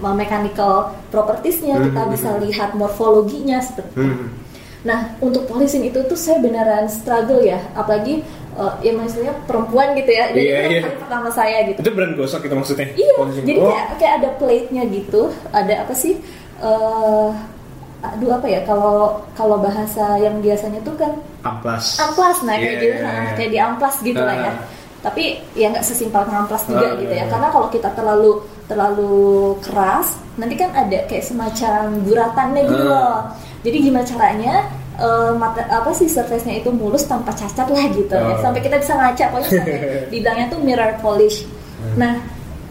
mechanical 0.00 0.96
propertiesnya, 1.12 1.76
kita 1.76 2.00
Hmm. 2.00 2.12
bisa 2.12 2.32
lihat 2.40 2.72
morfologinya 2.72 3.60
seperti 3.60 3.92
itu. 3.92 4.00
Hmm. 4.00 4.32
Nah, 4.80 5.12
untuk 5.20 5.44
polishing 5.44 5.84
itu 5.84 6.00
tuh 6.08 6.16
saya 6.16 6.40
beneran 6.40 6.88
struggle 6.88 7.44
ya, 7.44 7.60
apalagi 7.76 8.24
uh, 8.56 8.80
ya 8.80 8.96
maksudnya 8.96 9.36
perempuan 9.44 9.92
gitu 9.92 10.08
ya. 10.08 10.32
Jadi 10.32 10.40
Iya, 10.40 10.56
itu 10.56 10.72
iya. 10.72 10.80
kali 10.88 10.96
pertama 10.96 11.28
saya 11.28 11.58
gitu. 11.68 11.78
Itu 11.84 11.90
brand 11.92 12.14
gosok 12.16 12.40
itu 12.48 12.54
maksudnya? 12.56 12.88
Iya, 12.96 13.12
jadi 13.44 13.60
Oh. 13.60 13.68
kayak, 13.68 13.86
kayak 14.00 14.14
ada 14.24 14.28
plate-nya 14.40 14.82
gitu, 14.88 15.22
ada 15.52 15.74
apa 15.84 15.92
sih? 15.92 16.16
eh 16.60 17.30
aduh 18.02 18.32
apa 18.32 18.46
ya 18.46 18.60
kalau 18.64 18.96
kalau 19.34 19.56
bahasa 19.56 20.16
yang 20.16 20.38
biasanya 20.38 20.80
tuh 20.80 20.96
kan 20.96 21.12
amplas. 21.42 21.96
amplas 21.98 22.40
nah 22.40 22.54
kayak 22.54 22.64
Iya, 22.64 22.72
gitu 22.74 22.86
iya, 22.86 23.00
nah, 23.02 23.12
iya. 23.18 23.32
kayak 23.34 23.50
di 23.50 23.58
amplas 23.60 23.94
gitu 24.00 24.16
lah 24.18 24.32
ya 24.34 24.48
Ah. 24.48 24.56
tapi 25.00 25.24
ya 25.52 25.66
nggak 25.68 25.80
sesimpel 25.82 26.22
ngamplas 26.22 26.62
juga 26.64 26.86
Ah, 26.86 26.96
gitu 26.96 27.08
ya 27.10 27.18
iya. 27.18 27.24
karena 27.26 27.48
kalau 27.48 27.68
kita 27.68 27.88
terlalu 27.90 28.32
terlalu 28.66 29.12
keras 29.60 30.08
nanti 30.34 30.54
kan 30.54 30.70
ada 30.72 30.98
kayak 31.04 31.22
semacam 31.22 31.80
guratannya 32.02 32.62
gitu 32.64 32.82
Ah. 32.82 32.88
loh 32.88 33.16
jadi 33.60 33.76
gimana 33.78 34.04
caranya 34.04 34.54
eh, 34.96 35.32
mata 35.34 35.60
apa 35.66 35.90
sih 35.90 36.04
surface-nya 36.06 36.56
itu 36.58 36.70
mulus 36.70 37.04
tanpa 37.04 37.32
cacat 37.32 37.64
lah 37.66 37.84
gitu 37.86 38.12
ya 38.12 38.32
Oh. 38.32 38.40
sampai 38.40 38.60
kita 38.60 38.76
bisa 38.76 38.92
ngaca 38.94 39.24
pokoknya 39.28 39.48
sampai 39.50 39.76
dibilangnya 40.10 40.46
tuh 40.48 40.60
mirror 40.60 40.92
polish 40.98 41.44
nah 41.94 42.16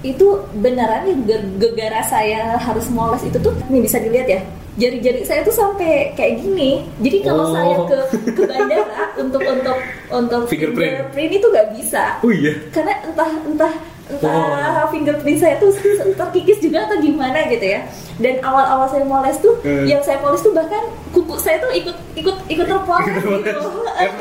itu 0.02 0.26
beneran 0.56 1.04
nih 1.04 1.16
ge- 1.24 1.50
gegara 1.60 2.02
saya 2.04 2.56
harus 2.56 2.90
moles 2.90 3.22
itu 3.22 3.36
tuh 3.36 3.52
nih 3.68 3.82
bisa 3.84 3.98
dilihat 3.98 4.26
ya 4.28 4.42
jari-jari 4.80 5.22
saya 5.22 5.44
tuh 5.44 5.52
sampai 5.52 5.92
kayak 6.14 6.40
gini 6.40 6.72
jadi 6.98 7.18
kalau 7.22 7.44
Oh. 7.44 7.52
saya 7.52 7.76
ke 7.84 7.98
ke 8.32 8.42
bandara 8.42 8.88
untuk 9.22 9.42
untuk 9.44 9.78
untuk 10.10 10.42
Fingerprint. 10.48 11.12
fingerprint 11.12 11.32
itu 11.34 11.48
nggak 11.48 11.68
bisa 11.74 12.04
Oh 12.20 12.32
iya. 12.32 12.54
karena 12.70 12.96
entah 13.04 13.30
entah 13.44 13.74
entah 14.10 14.88
fingerprint 14.90 15.38
saya 15.38 15.56
tuh 15.56 15.70
terkikis 16.12 16.58
juga 16.58 16.82
atau 16.84 16.98
gimana 16.98 17.46
gitu 17.46 17.62
ya 17.68 17.86
dan 18.18 18.42
awal-awal 18.42 18.88
saya 18.88 19.04
moles 19.04 19.38
tuh 19.38 19.54
Eh. 19.62 19.86
yang 19.86 20.00
saya 20.00 20.18
polis 20.18 20.40
tuh 20.40 20.50
bahkan 20.50 20.82
kuku 21.10 21.36
saya 21.36 21.60
tuh 21.60 21.70
ikut 21.70 21.94
ikut 22.16 22.36
ikut 22.48 22.66
terpoles 22.66 23.06
gitu 23.06 23.30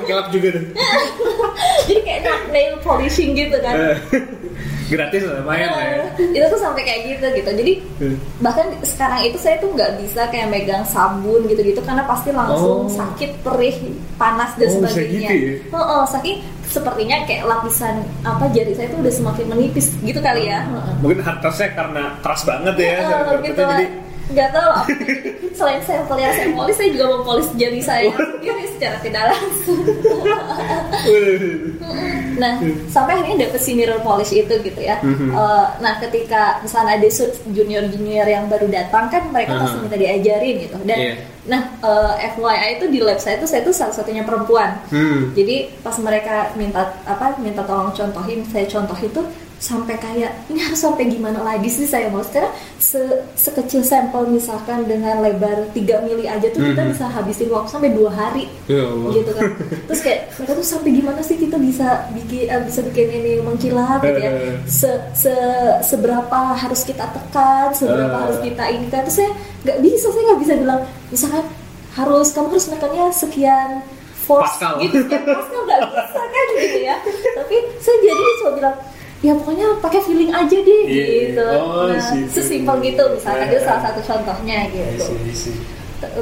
gelap 0.04 0.26
juga 0.28 0.48
tuh. 0.52 0.64
jadi 1.88 2.00
kayak 2.02 2.20
nail 2.48 2.74
polishing 2.78 3.32
gitu 3.32 3.56
kan 3.58 3.74
Eh, 3.74 3.96
Gratis 4.88 5.22
lah, 5.22 5.34
lumayan 5.38 5.70
lah 5.70 5.84
ya. 5.84 5.96
Eh, 6.16 6.32
itu 6.32 6.46
tuh 6.46 6.58
sampai 6.58 6.82
kayak 6.82 7.00
gitu 7.06 7.26
gitu 7.34 7.50
jadi 7.52 7.72
Eh. 8.00 8.16
bahkan 8.38 8.66
sekarang 8.82 9.20
itu 9.22 9.36
saya 9.36 9.56
tuh 9.58 9.70
nggak 9.70 9.98
bisa 9.98 10.24
kayak 10.26 10.48
megang 10.48 10.82
sabun 10.82 11.44
gitu-gitu 11.44 11.80
karena 11.80 12.02
pasti 12.02 12.30
langsung 12.30 12.84
Oh. 12.84 12.90
sakit 12.90 13.40
perih 13.40 13.76
panas 14.14 14.56
dan 14.56 14.66
Oh, 14.66 14.74
sebagainya 14.80 15.20
gitu 15.22 15.34
ya? 15.36 15.54
Oh, 15.70 15.78
oh, 15.78 16.02
saking 16.04 16.40
sepertinya 16.64 17.24
kayak 17.24 17.44
lapisan 17.44 17.94
apa 18.22 18.44
jari 18.48 18.72
saya 18.72 18.88
tuh 18.88 19.00
udah 19.00 19.08
semakin 19.10 19.46
menipis 19.46 19.96
gitu 19.98 20.18
kali 20.18 20.46
ya. 20.46 20.64
Mungkin 20.98 21.20
hardtouchnya 21.20 21.68
karena 21.72 22.02
keras 22.18 22.42
banget 22.42 22.74
ya. 22.76 22.96
Karpetnya, 23.00 23.40
gitu 23.42 23.60
jadi 23.62 23.86
nggak 24.28 24.48
tahu 24.50 24.68
apa 24.70 24.84
selain 25.52 25.80
sampel 25.82 26.16
yang 26.16 26.30
saya 26.30 26.48
polis 26.52 26.76
saya 26.76 26.88
juga 26.92 27.06
mempolis 27.10 27.48
jari 27.56 27.80
saya 27.80 28.12
sendiri 28.12 28.64
secara 28.70 28.96
tidak 29.00 29.22
langsung 29.32 29.80
nah 32.38 32.52
sampai 32.86 33.18
akhirnya 33.18 33.48
dapet 33.48 33.60
si 33.60 33.72
mirror 33.72 33.98
polish 34.00 34.30
itu 34.30 34.54
gitu 34.60 34.80
ya 34.80 35.00
Mhm. 35.00 35.30
Eh, 35.30 35.66
nah 35.78 35.94
ketika 35.98 36.58
misalnya 36.60 36.98
ada 36.98 37.08
junior 37.48 37.86
junior 37.88 38.26
yang 38.26 38.46
baru 38.46 38.66
datang 38.66 39.08
kan 39.08 39.22
mereka 39.30 39.56
pasti 39.56 39.78
Aha. 39.78 39.82
minta 39.82 39.96
diajarin 39.96 40.54
gitu 40.60 40.76
dan 40.84 40.98
Iya. 40.98 41.14
nah 41.46 41.60
eh, 41.80 42.12
FYI 42.34 42.68
itu 42.76 42.84
di 42.88 42.98
lab 43.00 43.18
saya 43.18 43.38
itu 43.38 43.46
saya 43.46 43.62
tuh 43.62 43.72
salah 43.72 43.94
satunya 43.94 44.22
perempuan 44.22 44.78
Hmm. 44.90 45.32
jadi 45.32 45.72
pas 45.80 45.96
mereka 45.98 46.52
minta 46.54 46.94
apa 47.04 47.38
minta 47.38 47.62
tolong 47.62 47.90
contohin 47.90 48.44
saya 48.46 48.66
contoh 48.66 48.98
itu 48.98 49.20
sampai 49.58 49.94
kayak 49.94 50.30
ini 50.46 50.60
harus 50.60 50.78
sampai 50.78 51.06
gimana 51.06 51.38
lagi 51.40 51.66
sih 51.66 51.82
saya 51.82 52.06
mau 52.06 52.20
sekarang 52.20 52.48
se 52.78 53.02
sekecil 53.34 53.82
sampel 53.82 54.22
misalkan 54.24 54.84
dengan 54.84 55.18
lebar 55.18 55.66
3 55.68 55.76
mili 56.00 56.24
aja 56.24 56.46
tuh 56.48 56.62
kita 56.64 56.78
Mhm. 56.78 56.90
bisa 56.90 57.04
habisin 57.06 57.48
waktu 57.48 57.66
sampai 57.68 57.90
dua 57.90 58.06
hari 58.08 58.46
Ya 58.64 58.80
Allah. 58.80 59.10
gitu 59.12 59.30
kan 59.32 59.50
terus 59.84 60.00
kayak 60.00 60.20
mereka 60.32 60.52
tuh 60.54 60.66
sampai 60.68 60.90
gimana 60.92 61.20
sih 61.20 61.34
kita 61.34 61.58
bisa 61.58 61.86
bikin 62.12 62.46
eh, 62.46 62.62
bisa 62.62 62.80
bikin 62.82 63.06
ini 63.12 63.32
mengkilap 63.40 63.98
gitu 64.00 64.20
ya 64.20 64.30
Eh. 64.30 64.56
se, 64.64 64.90
se 65.12 65.34
seberapa 65.82 66.38
harus 66.54 66.80
kita 66.82 67.04
tekan 67.08 67.68
seberapa 67.72 68.14
Eh. 68.14 68.22
harus 68.24 68.38
kita 68.38 68.64
ini 68.68 68.86
kan 68.86 69.02
terus 69.02 69.18
saya 69.18 69.30
nggak 69.64 69.78
bisa 69.80 70.06
saya 70.08 70.22
nggak 70.24 70.40
bisa 70.40 70.54
bilang 70.56 70.80
misalkan 71.08 71.44
harus 71.92 72.26
kamu 72.30 72.46
harus 72.48 72.66
nekannya 72.68 73.04
sekian 73.10 73.70
force 74.22 74.54
Pascal. 74.54 74.78
gitu 74.78 75.02
sekian 75.02 75.24
pascal 75.24 75.60
nggak 75.64 75.80
bisa 75.82 76.20
kan 76.22 76.46
gitu 76.54 76.78
ya 76.80 76.96
tapi 77.34 77.56
saya 77.80 77.96
jadi 77.98 78.22
cuma 78.38 78.52
bilang 78.54 78.76
ya 79.18 79.34
pokoknya 79.34 79.66
pakai 79.78 80.00
feeling 80.00 80.30
aja 80.30 80.56
deh 80.56 80.82
Iya, 80.84 81.04
gitu 81.28 81.42
oh, 81.58 81.90
nah 81.90 81.98
sesimpel 82.26 82.76
gitu 82.80 83.02
misalkan 83.10 83.46
itu 83.46 83.58
Eh. 83.58 83.64
salah 83.64 83.82
satu 83.84 84.00
contohnya 84.00 84.56
I 84.62 84.70
gitu 84.70 85.04
see, 85.04 85.26
I 85.26 85.34
see. 85.34 85.58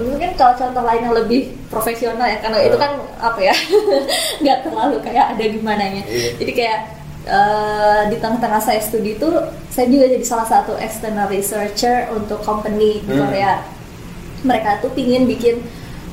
mungkin 0.00 0.33
kalau 0.35 0.57
contoh 0.57 0.81
lain 0.81 1.05
yang 1.05 1.12
lebih 1.15 1.41
profesional 1.69 2.25
ya 2.25 2.41
karena 2.41 2.65
itu 2.65 2.76
kan 2.76 2.97
apa 3.19 3.37
ya 3.38 3.53
nggak 4.41 4.59
terlalu 4.65 4.97
kayak 5.00 5.37
ada 5.37 5.45
gimana 5.47 5.85
nya 5.87 6.03
Iya. 6.03 6.31
jadi 6.41 6.53
kayak 6.55 6.79
eh, 7.26 8.00
di 8.09 8.17
tengah-tengah 8.17 8.61
saya 8.61 8.81
studi 8.81 9.12
itu 9.12 9.29
saya 9.69 9.87
juga 9.87 10.09
jadi 10.09 10.25
salah 10.25 10.49
satu 10.49 10.73
external 10.79 11.29
researcher 11.29 12.09
untuk 12.11 12.41
company 12.41 13.03
di 13.03 13.12
Hmm. 13.12 13.29
Korea 13.29 13.61
mereka 14.41 14.81
tuh 14.81 14.88
pingin 14.91 15.26
bikin 15.26 15.61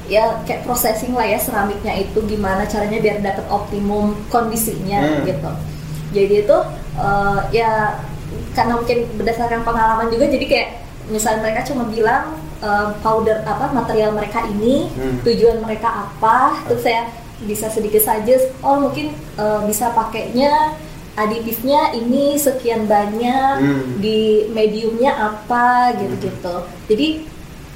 ya 0.06 0.44
kayak 0.44 0.68
processing 0.68 1.16
lah 1.16 1.24
ya 1.24 1.40
seramiknya 1.40 1.96
itu 1.96 2.20
gimana 2.24 2.68
caranya 2.68 3.00
biar 3.00 3.24
dapat 3.24 3.48
optimum 3.48 4.20
kondisinya 4.28 5.00
Hmm. 5.00 5.24
gitu 5.24 5.52
jadi 6.14 6.46
itu 6.46 6.58
eh, 6.96 7.40
ya 7.52 8.00
karena 8.54 8.78
mungkin 8.78 9.10
berdasarkan 9.18 9.62
pengalaman 9.62 10.08
juga 10.08 10.30
jadi 10.30 10.46
kayak 10.46 10.70
misalnya 11.10 11.42
mereka 11.44 11.62
cuma 11.66 11.84
bilang 11.86 12.24
eh, 12.62 12.88
powder 13.02 13.42
apa 13.44 13.74
material 13.74 14.14
mereka 14.14 14.46
ini 14.48 14.88
Hmm. 14.94 15.20
tujuan 15.22 15.60
mereka 15.60 15.90
apa 16.08 16.64
terus 16.64 16.86
saya 16.86 17.10
bisa 17.44 17.68
sedikit 17.68 18.00
saja 18.00 18.40
oh 18.62 18.80
mungkin 18.80 19.10
eh, 19.36 19.60
bisa 19.66 19.92
pakainya 19.92 20.78
aditifnya 21.14 21.94
ini 21.94 22.38
sekian 22.38 22.86
banyak 22.86 23.54
Hmm. 23.60 24.00
di 24.00 24.50
mediumnya 24.50 25.14
apa 25.14 25.94
gitu-gitu 25.94 26.56
jadi 26.88 27.08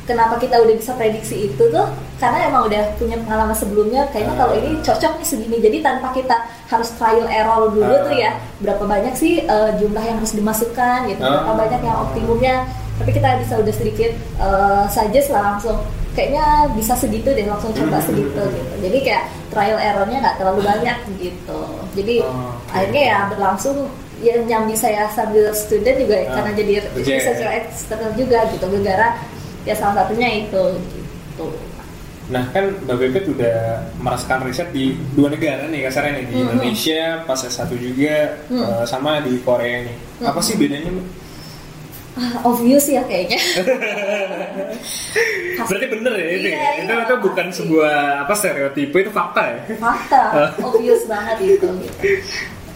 kenapa 0.06 0.40
kita 0.40 0.58
udah 0.58 0.74
bisa 0.74 0.96
prediksi 0.96 1.52
itu 1.52 1.64
tuh 1.68 1.88
karena 2.18 2.50
emang 2.50 2.66
udah 2.66 2.98
punya 2.98 3.18
pengalaman 3.20 3.54
sebelumnya 3.54 4.02
kayaknya 4.10 4.34
kalau 4.36 4.54
ini 4.54 4.70
cocok 4.82 5.12
nih 5.16 5.28
segini. 5.28 5.58
Jadi 5.60 5.78
tanpa 5.80 6.10
kita 6.12 6.36
harus 6.66 6.90
trial 6.96 7.28
error 7.28 7.70
dulu 7.70 7.86
Ah. 7.88 8.02
tuh 8.02 8.14
ya 8.14 8.32
berapa 8.58 8.84
banyak 8.84 9.14
sih 9.14 9.34
eh, 9.40 9.70
jumlah 9.78 10.02
yang 10.02 10.18
harus 10.18 10.34
dimasukkan 10.34 11.06
gitu 11.08 11.22
berapa 11.22 11.46
Ah. 11.46 11.58
banyak 11.58 11.80
yang 11.80 11.98
optimumnya. 12.02 12.56
Tapi 12.98 13.14
kita 13.14 13.38
bisa 13.38 13.54
udah 13.56 13.70
sedikit 13.72 14.12
eh, 14.18 14.84
saja 14.88 15.20
lah 15.30 15.42
langsung. 15.54 15.78
Kayaknya 16.12 16.46
bisa 16.74 16.98
segitu 16.98 17.30
deh 17.30 17.46
langsung 17.46 17.70
coba 17.72 18.02
segitu 18.02 18.34
gitu. 18.34 18.74
Jadi 18.82 18.98
kayak 19.06 19.24
trial 19.48 19.78
errornya 19.78 20.18
nggak 20.18 20.38
terlalu 20.38 20.62
banyak 20.66 20.98
gitu. 21.22 21.60
Jadi 21.94 22.16
Oh, 22.26 22.34
oke. 22.50 22.74
akhirnya 22.74 23.02
ya 23.06 23.18
berlangsung 23.30 23.78
ya 24.18 24.34
nyambi 24.42 24.74
saya 24.74 25.06
sambil 25.14 25.54
student 25.54 26.02
juga 26.02 26.18
Ah, 26.26 26.42
karena 26.42 26.52
jadi 26.58 26.74
researcher 26.98 27.54
eksternal 27.54 28.10
juga 28.18 28.50
gitu 28.50 28.66
gara 28.82 29.14
ya 29.62 29.78
salah 29.78 30.02
satunya 30.02 30.42
itu 30.42 30.62
gitu 30.82 31.46
Nah 32.28 32.44
kan 32.52 32.68
Mbak 32.84 32.98
Bebet 32.98 33.26
udah 33.30 33.58
merasakan 33.98 34.44
riset 34.44 34.68
di 34.70 34.86
dua 35.14 35.28
negara 35.28 35.64
nih 35.66 35.82
kasarnya 35.82 36.12
nih 36.14 36.26
di 36.26 36.36
Mhm. 36.36 36.44
Indonesia 36.50 37.02
pas 37.24 37.40
S1 37.40 37.72
juga 37.74 38.16
Hmm. 38.48 38.62
eh, 38.62 38.84
sama 38.84 39.20
di 39.20 39.40
Korea 39.40 39.82
nih. 39.82 39.96
Apa 40.22 40.36
Mhm. 40.36 40.46
sih 40.46 40.56
bedanya? 40.56 40.92
Mbak? 40.92 41.08
ah, 42.18 42.34
obvious 42.44 42.90
ya 42.90 43.06
kayaknya 43.06 43.38
Berarti 45.60 45.86
bener 45.88 46.14
ya 46.14 46.28
itu? 46.32 46.48
Iya, 46.48 46.58
ya? 46.58 46.72
itu 46.76 46.90
iya, 46.90 47.04
itu 47.04 47.16
bukan 47.20 47.48
sebuah 47.52 47.96
apa 48.26 48.34
stereotipe 48.34 48.98
itu 48.98 49.12
fakta 49.12 49.42
ya? 49.46 49.60
fakta 49.78 50.22
obvious 50.66 51.06
banget 51.06 51.38
itu 51.40 51.68
gitu. 51.68 52.08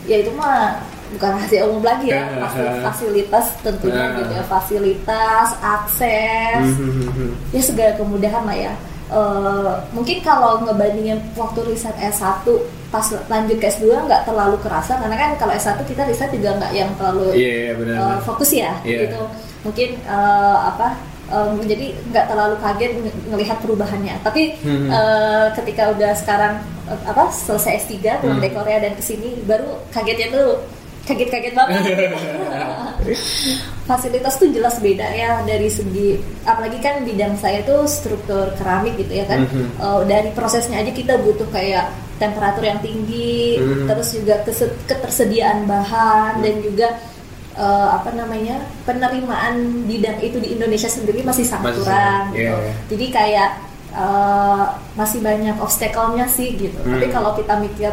ya 0.05 0.15
itu 0.17 0.31
mah 0.33 0.77
bukan 1.11 1.29
rahasia 1.35 1.65
umum 1.65 1.81
lagi 1.81 2.09
ya 2.09 2.21
Ah, 2.21 2.45
Fasil- 2.45 2.65
ah. 2.67 2.81
fasilitas 2.85 3.45
tentunya 3.59 4.01
Ah. 4.03 4.13
gitu 4.15 4.31
ya 4.31 4.43
fasilitas 4.45 5.49
akses 5.59 6.65
Mhm. 6.77 7.29
ya 7.49 7.61
segala 7.61 7.91
kemudahan 7.95 8.43
lah 8.45 8.53
ya 8.55 8.73
Eh, 9.11 9.71
mungkin 9.91 10.21
kalau 10.21 10.61
ngebandingin 10.61 11.19
waktu 11.35 11.59
riset 11.65 11.93
S1 11.93 12.45
pas 12.87 13.03
lanjut 13.27 13.55
ke 13.55 13.67
S2 13.67 14.01
nggak 14.01 14.23
terlalu 14.23 14.55
kerasa 14.57 14.95
karena 14.95 15.13
kan 15.13 15.29
kalau 15.35 15.53
S1 15.53 15.83
kita 15.83 16.05
riset 16.05 16.29
juga 16.29 16.55
nggak 16.55 16.71
yang 16.71 16.89
terlalu 16.95 17.33
Iya 17.33 17.53
iya, 17.53 17.71
benar. 17.75 17.95
eh, 17.99 18.19
fokus 18.21 18.49
ya 18.49 18.71
Iya. 18.81 19.05
gitu 19.05 19.21
mungkin 19.61 19.99
eh, 19.99 20.57
apa 20.63 20.95
em, 21.27 21.59
jadi 21.61 21.85
nggak 22.07 22.25
terlalu 22.25 22.55
kaget 22.57 22.91
ng- 22.97 23.17
ngelihat 23.27 23.57
perubahannya 23.59 24.15
tapi 24.21 24.55
Hmm. 24.57 24.87
eh, 24.87 25.45
ketika 25.53 25.91
udah 25.91 26.13
sekarang 26.13 26.53
eh, 26.85 26.97
apa 27.03 27.29
selesai 27.29 27.81
S3 27.81 28.17
pulang 28.17 28.33
Hmm. 28.33 28.39
dari 28.39 28.53
Korea 28.53 28.77
dan 28.79 28.93
ke 28.93 29.01
sini 29.01 29.41
baru 29.43 29.81
kagetnya 29.89 30.29
tuh 30.29 30.61
kaget-kaget 31.01 31.51
banget 31.51 31.81
fasilitas 33.91 34.39
tuh 34.39 34.47
jelas 34.49 34.79
beda 34.79 35.03
ya 35.03 35.43
dari 35.43 35.67
segi 35.67 36.15
apalagi 36.43 36.79
kan 36.79 37.03
bidang 37.03 37.35
saya 37.35 37.59
tuh 37.61 37.83
struktur 37.85 38.55
keramik 38.55 38.95
gitu 38.95 39.11
ya 39.11 39.25
kan 39.25 39.43
Mhm. 39.43 39.67
Eh, 39.75 40.01
dari 40.07 40.29
prosesnya 40.31 40.79
aja 40.79 40.91
kita 40.91 41.19
butuh 41.19 41.51
kayak 41.51 41.91
temperatur 42.15 42.63
yang 42.63 42.79
tinggi 42.79 43.59
Mhm. 43.59 43.91
terus 43.91 44.15
juga 44.15 44.39
ketersediaan 44.87 45.65
bahan 45.65 46.39
dan 46.39 46.55
juga 46.59 46.87
eh, 47.51 47.89
apa 47.91 48.15
namanya 48.15 48.63
penerimaan 48.87 49.83
bidang 49.83 50.23
itu 50.23 50.39
di 50.39 50.55
Indonesia 50.55 50.87
sendiri 50.87 51.19
masih 51.21 51.43
sangat 51.43 51.75
Masih 51.75 51.83
kurang 51.83 52.23
gitu 52.31 52.39
iya, 52.47 52.53
iya. 52.55 52.73
jadi 52.87 53.05
kayak 53.11 53.49
eh, 53.91 54.63
masih 54.95 55.19
banyak 55.19 55.55
obstacle-nya 55.59 56.25
sih 56.25 56.55
gitu 56.55 56.79
tapi 56.79 57.05
Hmm. 57.05 57.13
kalau 57.13 57.35
kita 57.35 57.59
mikir 57.59 57.91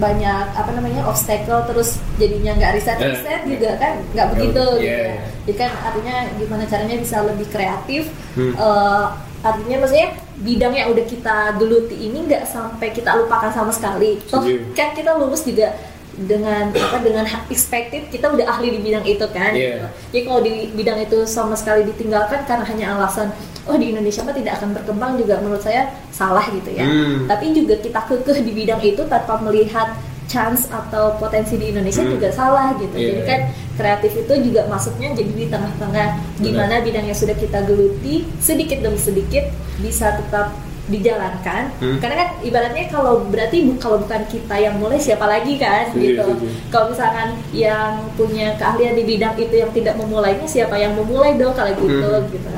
banyak 0.00 0.44
apa 0.56 0.70
namanya 0.72 1.04
obstacle 1.04 1.68
terus 1.68 2.00
jadinya 2.16 2.56
nggak 2.56 2.72
riset 2.80 2.96
Eh, 2.96 3.12
riset 3.12 3.42
juga 3.44 3.70
kan 3.76 4.00
nggak 4.16 4.28
begitu 4.32 4.64
iya, 4.80 4.80
gitu 4.80 4.88
ya. 4.88 4.96
iya. 5.04 5.14
Jadi 5.42 5.54
kan 5.58 5.70
artinya 5.84 6.14
gimana 6.40 6.64
caranya 6.64 6.96
bisa 6.96 7.16
lebih 7.26 7.46
kreatif. 7.52 8.02
Hmm. 8.32 8.54
Eh, 8.56 9.04
artinya 9.42 9.76
maksudnya 9.82 10.08
bidang 10.38 10.74
yang 10.74 10.88
udah 10.94 11.04
kita 11.04 11.36
geluti 11.58 11.96
ini 11.98 12.18
nggak 12.30 12.46
sampai 12.48 12.88
kita 12.94 13.10
lupakan 13.20 13.52
sama 13.52 13.72
sekali. 13.74 14.16
Toh 14.24 14.40
kan 14.72 14.96
kita 14.96 15.18
lulus 15.18 15.44
juga 15.44 15.76
dengan 16.12 16.68
apa 16.72 17.00
dengan 17.00 17.24
expected 17.48 18.12
kita 18.12 18.28
udah 18.32 18.44
ahli 18.48 18.72
di 18.72 18.80
bidang 18.80 19.04
itu 19.04 19.26
kan. 19.28 19.52
Iya. 19.52 19.76
gitu. 19.76 19.86
Jadi 20.12 20.20
kalau 20.24 20.40
di 20.40 20.52
bidang 20.72 20.98
itu 21.04 21.18
sama 21.28 21.52
sekali 21.52 21.84
ditinggalkan 21.84 22.48
karena 22.48 22.64
hanya 22.64 22.86
alasan 22.96 23.28
oh 23.64 23.76
di 23.76 23.86
Indonesia 23.88 24.20
mah 24.20 24.32
tidak 24.32 24.52
akan 24.54 24.70
berkembang 24.72 25.12
juga 25.16 25.38
menurut 25.38 25.60
saya 25.60 25.82
salah 26.10 26.44
gitu 26.48 26.70
ya. 26.70 26.82
Hmm. 26.82 27.24
Tapi 27.24 27.52
juga 27.52 27.74
kita 27.76 28.00
kekeh 28.02 28.38
di 28.40 28.52
bidang 28.52 28.80
itu 28.80 29.02
tanpa 29.04 29.38
melihat 29.38 29.94
chance 30.24 30.64
atau 30.66 31.14
potensi 31.14 31.54
di 31.54 31.68
Indonesia 31.68 32.00
Hmm. 32.00 32.12
juga 32.12 32.28
salah 32.30 32.72
gitu. 32.74 32.90
Iya. 32.92 33.06
Jadi 33.08 33.20
kan 33.22 33.40
kreatif 33.74 34.12
itu 34.18 34.34
juga 34.42 34.64
masuknya 34.66 35.12
jadi 35.12 35.30
di 35.30 35.46
tengah-tengah 35.46 36.08
gimana 36.38 36.80
bidang 36.80 37.04
yang 37.04 37.14
sudah 37.14 37.34
kita 37.34 37.62
geluti 37.62 38.14
sedikit 38.38 38.80
demi 38.80 38.96
sedikit 38.96 39.44
bisa 39.78 40.14
tetap 40.14 40.52
dijalankan 40.84 41.70
Hmm. 41.78 41.98
karena 41.98 42.14
kan 42.16 42.28
ibaratnya 42.42 42.84
kalau 42.88 43.22
berarti 43.24 43.64
bu- 43.64 43.78
kalau 43.78 43.96
bukan 43.98 44.22
kita 44.26 44.56
yang 44.56 44.74
mulai 44.76 44.98
siapa 44.98 45.24
lagi 45.24 45.54
kan 45.56 45.88
Setuju, 45.88 46.02
gitu 46.04 46.22
setuju. 46.28 46.46
kalau 46.68 46.86
misalkan 46.90 47.28
yang 47.50 47.90
punya 48.12 48.46
keahlian 48.56 48.94
di 48.94 49.04
bidang 49.06 49.34
itu 49.36 49.54
yang 49.56 49.70
tidak 49.70 49.94
memulainya 49.94 50.42
siapa 50.44 50.74
yang 50.74 50.92
memulai 50.92 51.34
dong 51.34 51.54
kalau 51.54 51.70
gitu 51.72 51.86
Hmm. 52.02 52.26
gitu 52.28 52.48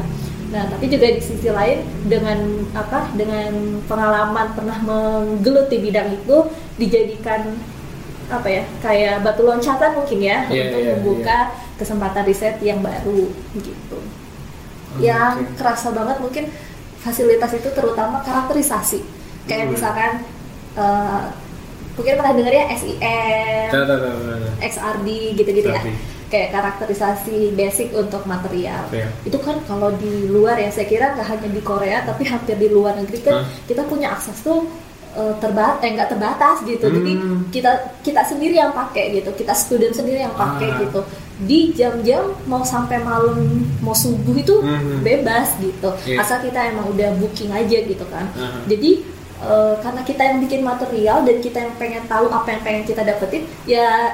nah 0.54 0.70
tapi 0.70 0.86
juga 0.86 1.10
di 1.10 1.18
sisi 1.18 1.50
lain 1.50 1.82
dengan 2.06 2.38
apa 2.72 3.10
dengan 3.18 3.82
pengalaman 3.90 4.54
pernah 4.54 4.78
menggeluti 4.80 5.82
bidang 5.82 6.14
itu 6.14 6.36
dijadikan 6.78 7.58
apa 8.30 8.46
ya 8.48 8.62
kayak 8.78 9.20
batu 9.20 9.42
loncatan 9.42 9.98
mungkin 9.98 10.18
ya 10.22 10.46
Iya, 10.46 10.62
untuk 10.70 10.80
iya, 10.80 10.92
membuka 10.94 11.38
kesempatan 11.74 12.22
riset 12.24 12.56
yang 12.62 12.78
baru 12.80 13.34
gitu 13.58 13.98
yang 15.02 15.42
Oke. 15.42 15.58
kerasa 15.58 15.90
banget 15.90 16.22
mungkin 16.22 16.44
fasilitas 17.02 17.50
itu 17.52 17.68
terutama 17.74 18.22
karakterisasi 18.22 19.02
kayak 19.44 19.66
Hmm. 19.68 19.74
misalkan 19.74 20.10
eh, 20.78 21.22
mungkin 21.94 22.14
pernah 22.14 22.32
dengar 22.34 22.50
ya 22.50 22.64
SIM. 22.74 22.98
XRD 24.58 25.08
gitu-gitu 25.34 25.68
ya. 25.68 25.82
Kayak 26.34 26.50
karakterisasi 26.50 27.54
basic 27.54 27.94
untuk 27.94 28.26
material. 28.26 28.82
Iya. 28.90 29.06
Itu 29.22 29.38
kan 29.38 29.62
kalau 29.70 29.94
di 29.94 30.26
luar 30.26 30.58
ya 30.58 30.66
saya 30.68 30.90
kira 30.90 31.14
nggak 31.14 31.28
hanya 31.30 31.48
di 31.48 31.62
Korea 31.62 32.02
tapi 32.02 32.26
hampir 32.26 32.58
di 32.58 32.66
luar 32.66 32.98
negeri 32.98 33.22
kan 33.22 33.34
Hah? 33.38 33.46
kita 33.70 33.86
punya 33.86 34.10
akses 34.10 34.42
tuh 34.42 34.66
terbatas 35.14 35.78
eh 35.80 35.94
nggak 35.94 36.10
terbatas 36.10 36.56
gitu. 36.66 36.90
Jadi 36.90 37.12
Hmm. 37.14 37.46
kita 37.54 37.70
kita 38.02 38.26
sendiri 38.26 38.58
yang 38.58 38.74
pakai 38.74 39.14
gitu, 39.14 39.30
kita 39.32 39.54
student 39.54 39.94
sendiri 39.94 40.26
yang 40.26 40.34
pakai 40.34 40.74
Ah. 40.74 40.78
gitu. 40.82 41.00
Di 41.38 41.70
jam-jam 41.70 42.34
mau 42.46 42.66
sampai 42.66 42.98
malam 42.98 43.38
mau 43.78 43.94
subuh 43.94 44.34
itu 44.34 44.58
Mhm. 44.58 45.06
bebas 45.06 45.54
gitu. 45.62 45.94
Iya. 46.02 46.18
Asal 46.18 46.42
kita 46.42 46.66
emang 46.66 46.90
udah 46.90 47.14
booking 47.14 47.54
aja 47.54 47.78
gitu 47.78 48.02
kan. 48.10 48.26
Aha. 48.34 48.66
Jadi 48.66 49.14
eh, 49.44 49.74
karena 49.78 50.00
kita 50.02 50.22
yang 50.24 50.38
bikin 50.40 50.64
material 50.64 51.20
dan 51.22 51.36
kita 51.38 51.58
yang 51.60 51.74
pengen 51.76 52.02
tahu 52.08 52.32
apa 52.32 52.48
yang 52.48 52.62
pengen 52.64 52.82
kita 52.82 53.02
dapetin, 53.04 53.44
ya 53.68 54.08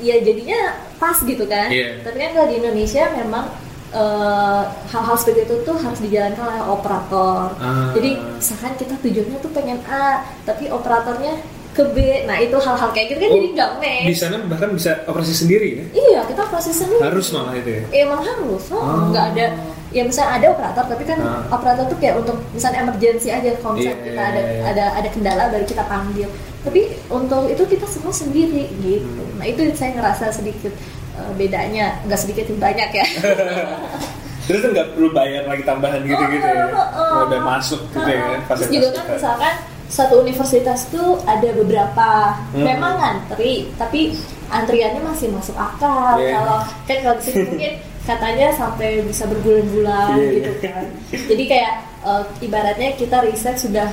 ya 0.00 0.16
jadinya 0.18 0.60
pas 0.96 1.16
gitu 1.16 1.44
kan. 1.44 1.68
Iya. 1.68 2.00
Tapi 2.00 2.16
kan 2.16 2.30
kalau 2.32 2.48
di 2.48 2.56
Indonesia 2.58 3.04
memang 3.12 3.44
eh, 3.90 4.62
hal-hal 4.88 5.16
seperti 5.16 5.40
itu 5.44 5.54
tuh 5.62 5.76
harus 5.76 5.98
dijalankan 5.98 6.44
oleh 6.46 6.62
operator. 6.64 7.52
Ah. 7.56 7.90
Jadi 7.92 8.10
misalkan 8.34 8.72
kita 8.76 8.94
tujuannya 8.98 9.38
tuh 9.38 9.50
pengen 9.50 9.78
A, 9.84 10.22
tapi 10.42 10.66
operatornya 10.66 11.34
ke 11.70 11.86
B. 11.86 11.96
Nah 12.24 12.36
itu 12.36 12.54
hal-hal 12.54 12.90
kayak 12.90 13.06
gitu 13.10 13.18
kan 13.20 13.30
Oh, 13.30 13.36
jadi 13.36 13.48
nggak 13.52 13.70
Di 13.72 13.86
match. 14.10 14.18
sana 14.18 14.36
bahkan 14.42 14.70
bisa 14.74 15.06
operasi 15.06 15.34
sendiri 15.36 15.68
ya? 15.70 15.84
Iya 15.92 16.20
kita 16.26 16.42
proses 16.46 16.74
sendiri. 16.74 16.98
Harus 16.98 17.30
malah 17.30 17.54
itu 17.54 17.70
ya? 17.70 17.82
Emang 18.00 18.20
harus, 18.20 18.64
oh, 18.70 18.78
Oh. 18.78 19.06
nggak 19.10 19.26
ada. 19.34 19.46
Ya 19.90 20.02
misalnya 20.02 20.38
ada 20.38 20.46
operator, 20.50 20.84
tapi 20.86 21.02
kan 21.02 21.18
Ah. 21.18 21.42
operator 21.50 21.84
tuh 21.84 21.98
kayak 21.98 22.14
untuk 22.16 22.38
misalnya 22.50 22.84
emergency 22.84 23.26
aja 23.28 23.50
kalau 23.58 23.74
misalnya 23.74 23.96
Iya, 23.96 24.06
kita 24.06 24.14
iya, 24.16 24.30
ada 24.30 24.40
iya. 24.40 24.62
ada 24.64 24.84
ada 24.96 25.08
kendala 25.10 25.42
baru 25.48 25.64
kita 25.64 25.84
panggil. 25.84 26.28
Tapi 26.60 26.80
untuk 27.08 27.42
itu 27.46 27.62
kita 27.66 27.86
semua 27.86 28.12
sendiri 28.12 28.70
gitu. 28.78 29.02
Hmm. 29.20 29.36
Nah 29.36 29.46
itu 29.46 29.60
saya 29.74 29.90
ngerasa 29.94 30.30
sedikit 30.30 30.70
eh, 31.12 31.32
bedanya, 31.34 31.98
nggak 32.04 32.20
sedikit 32.20 32.46
banyak 32.54 32.90
ya. 32.92 33.06
Terus 34.46 34.62
nggak 34.64 34.88
perlu 34.94 35.10
bayar 35.10 35.46
lagi 35.46 35.62
tambahan 35.62 36.02
gitu-gitu 36.02 36.42
ya? 36.42 36.66
Oh, 36.66 36.74
oh, 36.74 36.88
oh. 36.96 37.06
Kalau 37.08 37.24
udah 37.28 37.42
masuk 37.44 37.80
gitu 37.86 38.02
ya 38.02 38.18
Terus 38.18 38.46
fasilitas 38.46 38.70
juga 38.72 38.88
kan 38.94 39.04
misalkan 39.10 39.54
satu 39.90 40.14
universitas 40.22 40.86
tuh 40.86 41.18
ada 41.24 41.50
beberapa 41.50 42.08
Hmm. 42.54 42.62
memang 42.62 42.94
ngantri, 42.94 43.74
tapi 43.74 44.14
antriannya 44.48 45.02
masih 45.02 45.30
masuk 45.30 45.54
akal. 45.54 46.14
Iya. 46.16 46.38
Kalau 46.38 46.58
kan 46.84 46.96
kalau 47.00 47.16
di 47.18 47.24
sini 47.24 47.42
mungkin 47.44 47.72
katanya 48.10 48.48
sampai 48.52 49.00
bisa 49.02 49.24
berbulan-bulan 49.24 50.14
Iya, 50.14 50.30
gitu 50.34 50.50
iya. 50.52 50.60
kan. 50.66 50.84
Jadi 51.30 51.44
kayak 51.46 51.74
eh, 52.00 52.22
ibaratnya 52.42 52.90
kita 52.94 53.16
riset 53.22 53.56
sudah 53.56 53.88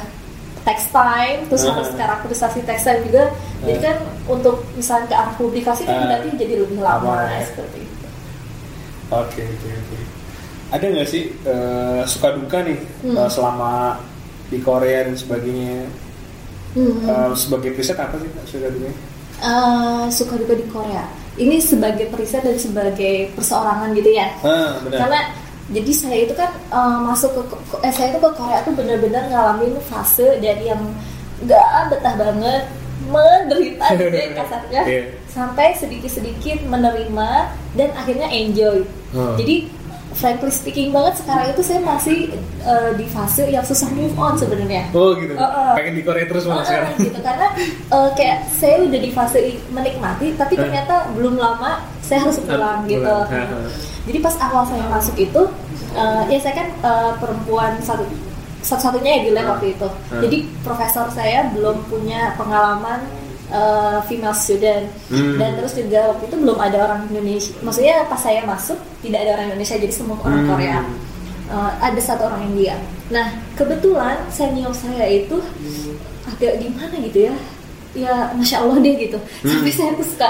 text 0.63 0.91
time, 0.91 1.47
terus 1.47 1.63
Hmm. 1.63 1.75
harus 1.75 1.89
karakterisasi 1.93 2.59
text 2.63 2.83
time 2.83 3.01
juga. 3.03 3.23
Jadi 3.61 3.77
Hmm. 3.77 3.85
kan 3.85 3.97
untuk 4.27 4.55
misalnya 4.73 5.05
ke 5.05 5.15
arah 5.15 5.33
publikasi 5.35 5.81
kan 5.83 5.95
Hmm. 5.95 6.07
berarti 6.07 6.29
jadi 6.35 6.55
lebih 6.59 6.79
lama 6.79 7.13
ya. 7.25 7.39
seperti 7.45 7.77
itu. 7.79 8.07
Oke 9.07 9.41
oke 9.43 9.69
oke. 9.71 9.97
Ada 10.67 10.85
nggak 10.91 11.07
sih 11.07 11.23
eh, 11.43 12.01
suka 12.03 12.35
duka 12.35 12.59
nih 12.61 12.79
Hmm. 13.01 13.15
eh, 13.15 13.29
selama 13.29 14.01
di 14.47 14.57
Korea 14.59 15.07
dan 15.07 15.15
sebagainya? 15.15 15.87
Hmm. 16.75 16.95
Eh, 17.03 17.31
sebagai 17.33 17.71
riset 17.71 17.95
apa 17.95 18.15
sih 18.17 18.27
suka 18.45 18.67
duka? 18.67 18.91
Eh, 19.37 20.03
suka 20.09 20.33
duka 20.35 20.53
di 20.53 20.65
Korea. 20.67 21.05
Ini 21.37 21.61
sebagai 21.61 22.09
periset 22.09 22.41
dan 22.41 22.57
sebagai 22.57 23.29
perseorangan 23.37 23.93
gitu 23.93 24.09
ya. 24.09 24.27
Ah 24.41 24.81
benar. 24.81 24.97
Karena 25.05 25.19
jadi 25.67 25.91
saya 25.93 26.17
itu 26.25 26.33
kan 26.33 26.49
eh, 26.49 26.97
masuk 27.05 27.31
ke 27.35 27.41
eh, 27.83 27.93
saya 27.93 28.11
itu 28.11 28.19
ke 28.19 28.29
Korea 28.33 28.65
tuh 28.65 28.73
benar-benar 28.73 29.29
ngalamin 29.29 29.77
fase 29.85 30.41
dari 30.41 30.67
yang 30.67 30.81
nggak 31.37 31.93
betah 31.93 32.15
banget 32.17 32.63
menderita 33.07 33.85
gitu 34.01 34.09
ya 34.09 34.27
kasarnya 34.33 34.81
Iya. 34.83 35.01
sampai 35.29 35.77
sedikit-sedikit 35.77 36.65
menerima 36.65 37.29
dan 37.77 37.89
akhirnya 37.93 38.27
enjoy. 38.27 38.81
Hmm. 39.13 39.37
Jadi 39.37 39.69
frankly 40.17 40.49
speaking 40.49 40.89
banget 40.89 41.13
sekarang 41.17 41.47
itu 41.47 41.61
saya 41.61 41.79
masih 41.79 42.17
eh, 42.59 42.91
di 42.93 43.05
fase 43.05 43.45
yang 43.45 43.61
susah 43.61 43.85
move 43.91 44.17
on 44.17 44.33
sebenarnya. 44.33 44.89
Oh 44.91 45.13
gitu. 45.13 45.33
Uh, 45.33 45.45
uh. 45.45 45.71
Pengen 45.73 45.93
di 45.93 46.01
Korea 46.01 46.25
terus 46.25 46.43
malah 46.43 46.61
Ah, 46.61 46.65
sekarang. 46.65 46.91
gitu 46.99 47.19
karena 47.21 47.47
eh, 47.87 48.09
kayak 48.13 48.37
saya 48.51 48.75
udah 48.81 48.99
di 48.99 49.11
fase 49.11 49.37
menikmati 49.69 50.33
tapi 50.33 50.53
ternyata 50.53 51.13
belum 51.13 51.37
lama 51.37 51.71
saya 52.01 52.25
harus 52.25 52.37
pulang 52.39 52.81
Ah, 52.81 52.89
gitu. 52.89 53.05
pulang. 53.05 53.69
Jadi 54.03 54.17
pas 54.19 54.35
awal 54.41 54.63
saya 54.65 54.83
masuk 54.87 55.15
itu 55.15 55.41
eh, 55.93 56.21
ya 56.27 56.39
saya 56.39 56.53
kan 56.55 56.67
eh, 56.73 57.11
perempuan 57.17 57.77
satu 57.79 58.01
satu-satunya 58.59 59.11
ya 59.11 59.21
di 59.21 59.31
lab 59.31 59.43
Ah. 59.43 59.49
waktu 59.53 59.67
itu. 59.71 59.87
Ah. 60.09 60.19
Jadi 60.19 60.37
profesor 60.59 61.05
saya 61.09 61.47
belum 61.53 61.85
punya 61.85 62.33
pengalaman 62.33 63.05
eh, 63.49 63.99
female 64.03 64.33
student 64.33 64.85
Hmm. 65.07 65.35
dan 65.35 65.55
terus 65.55 65.71
juga 65.71 66.11
waktu 66.11 66.23
itu 66.25 66.37
belum 66.37 66.57
ada 66.57 66.77
orang 66.81 66.99
Indonesia. 67.07 67.55
Maksudnya 67.59 68.03
pas 68.05 68.19
saya 68.19 68.43
masuk 68.43 68.75
tidak 68.99 69.23
ada 69.23 69.31
orang 69.33 69.45
Indonesia 69.49 69.75
jadi 69.75 69.93
semua 69.93 70.17
orang 70.19 70.43
Hmm. 70.43 70.51
Korea. 70.51 70.79
Eh, 71.47 71.71
ada 71.79 71.99
satu 71.99 72.27
orang 72.27 72.43
India. 72.45 72.75
Nah 73.07 73.27
kebetulan 73.53 74.19
senior 74.27 74.71
saya 74.71 75.07
itu 75.07 75.39
agak 76.27 76.59
gimana 76.59 76.91
gitu 76.99 77.31
ya, 77.31 77.33
ya 77.95 78.13
masya 78.31 78.59
Allah 78.59 78.77
deh 78.77 78.95
gitu. 78.99 79.15
Sampai 79.41 79.71
saya 79.71 79.95
tuh 79.95 80.03
suka 80.03 80.29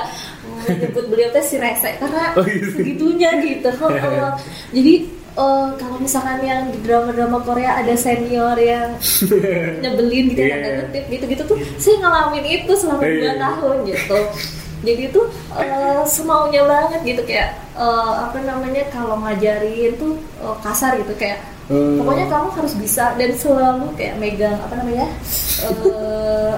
menyebut 0.64 1.06
beliau 1.08 1.30
teh 1.32 1.42
si 1.42 1.58
rese 1.58 1.98
karena 1.98 2.38
Oh, 2.38 2.46
gitu. 2.46 2.70
segitunya 2.72 3.30
gitu. 3.42 3.70
Oh, 3.82 3.90
oh. 3.90 4.34
Jadi 4.70 4.94
eh, 5.38 5.68
kalau 5.78 5.98
misalkan 5.98 6.42
yang 6.42 6.68
di 6.68 6.80
drama-drama 6.82 7.38
Korea 7.42 7.78
ada 7.78 7.94
senior 7.94 8.58
yang 8.58 8.98
nyebelin 9.84 10.26
gitu 10.34 10.42
yeah. 10.44 10.82
kutip 10.84 11.04
gitu-gitu 11.08 11.44
tuh 11.46 11.58
saya 11.78 11.96
ngalamin 12.02 12.46
itu 12.46 12.74
selama 12.74 13.02
Iya, 13.02 13.14
dua 13.14 13.24
iya. 13.24 13.36
tahun 13.40 13.76
gitu 13.86 14.20
jadi 14.78 15.02
itu 15.10 15.22
eh, 15.58 16.02
semaunya 16.06 16.62
banget 16.66 17.02
gitu 17.06 17.22
kayak 17.24 17.50
eh, 17.74 18.14
apa 18.22 18.38
namanya 18.42 18.84
kalau 18.90 19.18
ngajarin 19.22 19.94
tuh 19.96 20.14
eh, 20.42 20.56
kasar 20.62 20.98
gitu 20.98 21.14
kayak 21.16 21.40
Hmm. 21.68 22.00
pokoknya 22.00 22.32
kamu 22.32 22.48
harus 22.56 22.74
bisa 22.80 23.12
dan 23.20 23.36
selalu 23.36 23.92
kayak 24.00 24.16
megang 24.24 24.56
apa 24.56 24.72
namanya 24.80 25.04
eh, 25.68 26.56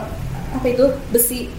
apa 0.54 0.66
itu 0.70 0.86
besi 1.10 1.50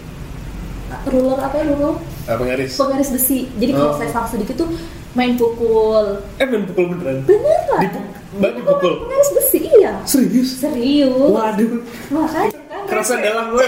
ruler 1.03 1.35
apa 1.35 1.59
ya 1.59 1.67
ruler 1.67 1.99
penggaris. 2.27 2.79
penggaris 2.79 3.09
besi 3.11 3.51
jadi 3.59 3.75
kalau 3.75 3.91
Oh. 3.91 3.97
saya 3.99 4.07
salah 4.07 4.29
sedikit 4.31 4.55
tuh 4.55 4.71
main 5.11 5.35
pukul 5.35 6.23
Eh 6.35 6.45
main 6.45 6.63
pukul 6.63 6.85
beneran? 6.89 7.17
beneran 7.21 7.79
Dipu- 7.81 8.09
Mbak 8.31 8.51
dipukul? 8.55 8.93
penggaris 9.01 9.29
besi 9.33 9.59
iya 9.69 9.93
Serius? 10.03 10.49
serius 10.57 11.29
Waduh. 11.29 11.83
makanya 12.09 12.59
kan 12.71 12.81
Kerasa 12.87 13.13
dalam 13.17 13.51
gue. 13.51 13.67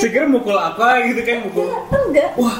kira 0.00 0.24
mukul 0.24 0.54
apa 0.54 1.04
gitu 1.04 1.20
kan 1.20 1.36
mukul. 1.42 1.68
enggak 1.90 2.30
Wah. 2.34 2.58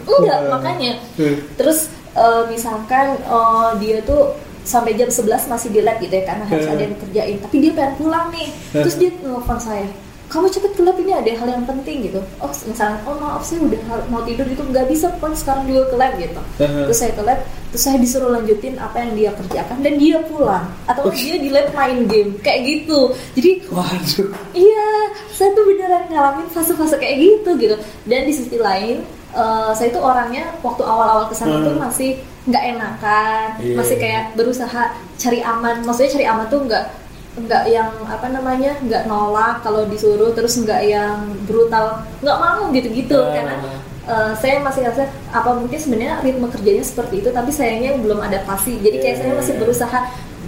enggak 0.00 0.38
Wah. 0.40 0.48
makanya 0.52 0.92
Hmm. 1.16 1.36
terus 1.54 1.86
eh, 2.12 2.42
misalkan 2.46 3.18
eh, 3.18 3.70
dia 3.78 3.98
tuh 4.00 4.34
sampai 4.60 4.92
jam 4.92 5.08
11 5.08 5.26
masih 5.46 5.68
di 5.68 5.80
lab 5.80 5.98
gitu 5.98 6.12
ya 6.12 6.24
karena 6.24 6.44
harus 6.44 6.62
Hmm. 6.62 6.74
ada 6.74 6.82
yang 6.84 6.96
kerjain 6.96 7.36
tapi 7.40 7.56
dia 7.58 7.72
pengen 7.72 7.94
pulang 7.96 8.26
nih 8.30 8.48
terus 8.72 8.94
dia 8.94 9.10
nelfon 9.18 9.58
saya 9.58 9.88
kamu 10.30 10.46
cepet 10.46 10.72
ke 10.72 10.82
lab 10.82 10.94
ini 10.94 11.10
ada 11.10 11.30
hal 11.34 11.48
yang 11.50 11.66
penting 11.66 12.06
gitu 12.06 12.22
oh 12.38 12.50
misalnya 12.64 13.02
oh 13.02 13.18
maaf 13.18 13.42
saya 13.42 13.60
udah 13.60 13.82
mau 14.06 14.22
tidur 14.22 14.46
itu 14.46 14.62
nggak 14.62 14.86
bisa 14.86 15.10
pokoknya 15.12 15.36
sekarang 15.36 15.64
juga 15.66 15.82
ke 15.84 15.96
lab 15.96 16.12
gitu 16.16 16.40
terus 16.56 16.96
saya 16.96 17.12
ke 17.12 17.22
lab 17.22 17.38
terus 17.68 17.82
saya 17.82 17.96
disuruh 17.98 18.30
lanjutin 18.30 18.74
apa 18.78 18.96
yang 18.98 19.12
dia 19.12 19.30
kerjakan 19.34 19.78
dan 19.80 19.94
dia 19.94 20.18
pulang 20.24 20.66
atau 20.86 21.10
dia 21.10 21.34
di 21.34 21.50
lab 21.50 21.66
main 21.70 22.06
game 22.06 22.38
kayak 22.40 22.60
gitu 22.62 23.10
jadi 23.34 23.50
Waduh. 23.70 24.34
Iya, 24.50 24.86
saya 25.30 25.54
tuh 25.54 25.62
beneran 25.62 26.10
ngalamin 26.10 26.50
fase-fase 26.50 26.98
kayak 26.98 27.22
gitu 27.22 27.50
gitu. 27.56 27.76
Dan 28.02 28.26
di 28.26 28.34
sisi 28.34 28.58
lain, 28.58 29.06
eh, 29.30 29.70
saya 29.72 29.94
tuh 29.94 30.02
orangnya 30.02 30.50
waktu 30.58 30.82
awal-awal 30.82 31.30
ke 31.30 31.38
sana 31.38 31.54
Hmm. 31.54 31.70
tuh 31.70 31.74
masih 31.78 32.10
nggak 32.50 32.64
enakan, 32.74 33.46
Iya. 33.62 33.76
masih 33.78 33.96
kayak 33.96 34.34
berusaha 34.34 34.90
cari 35.16 35.38
aman. 35.40 35.86
Maksudnya 35.86 36.10
cari 36.10 36.26
aman 36.26 36.46
tuh 36.50 36.60
nggak 36.66 36.84
nggak 37.32 37.64
yang 37.66 37.94
apa 38.04 38.26
namanya 38.28 38.74
nggak 38.80 39.06
nolak 39.06 39.62
kalau 39.62 39.86
disuruh 39.86 40.30
terus 40.30 40.56
nggak 40.56 40.82
yang 40.84 41.14
brutal 41.44 41.86
nggak 42.18 42.36
mau 42.36 42.68
gitu-gitu 42.70 43.14
Ah. 43.16 43.30
karena 43.30 43.54
eh, 44.02 44.32
saya 44.34 44.58
masih 44.58 44.82
rasa 44.82 45.02
apa 45.30 45.50
mungkin 45.52 45.78
sebenarnya 45.78 46.18
ritme 46.20 46.48
kerjanya 46.48 46.82
seperti 46.82 47.20
itu 47.20 47.30
tapi 47.30 47.50
sayangnya 47.50 47.94
belum 47.96 48.18
adaptasi 48.18 48.78
jadi 48.78 48.96
kayak 48.98 49.14
Iya, 49.14 49.20
saya 49.20 49.32
masih 49.36 49.54
iya. 49.54 49.60
berusaha 49.60 49.98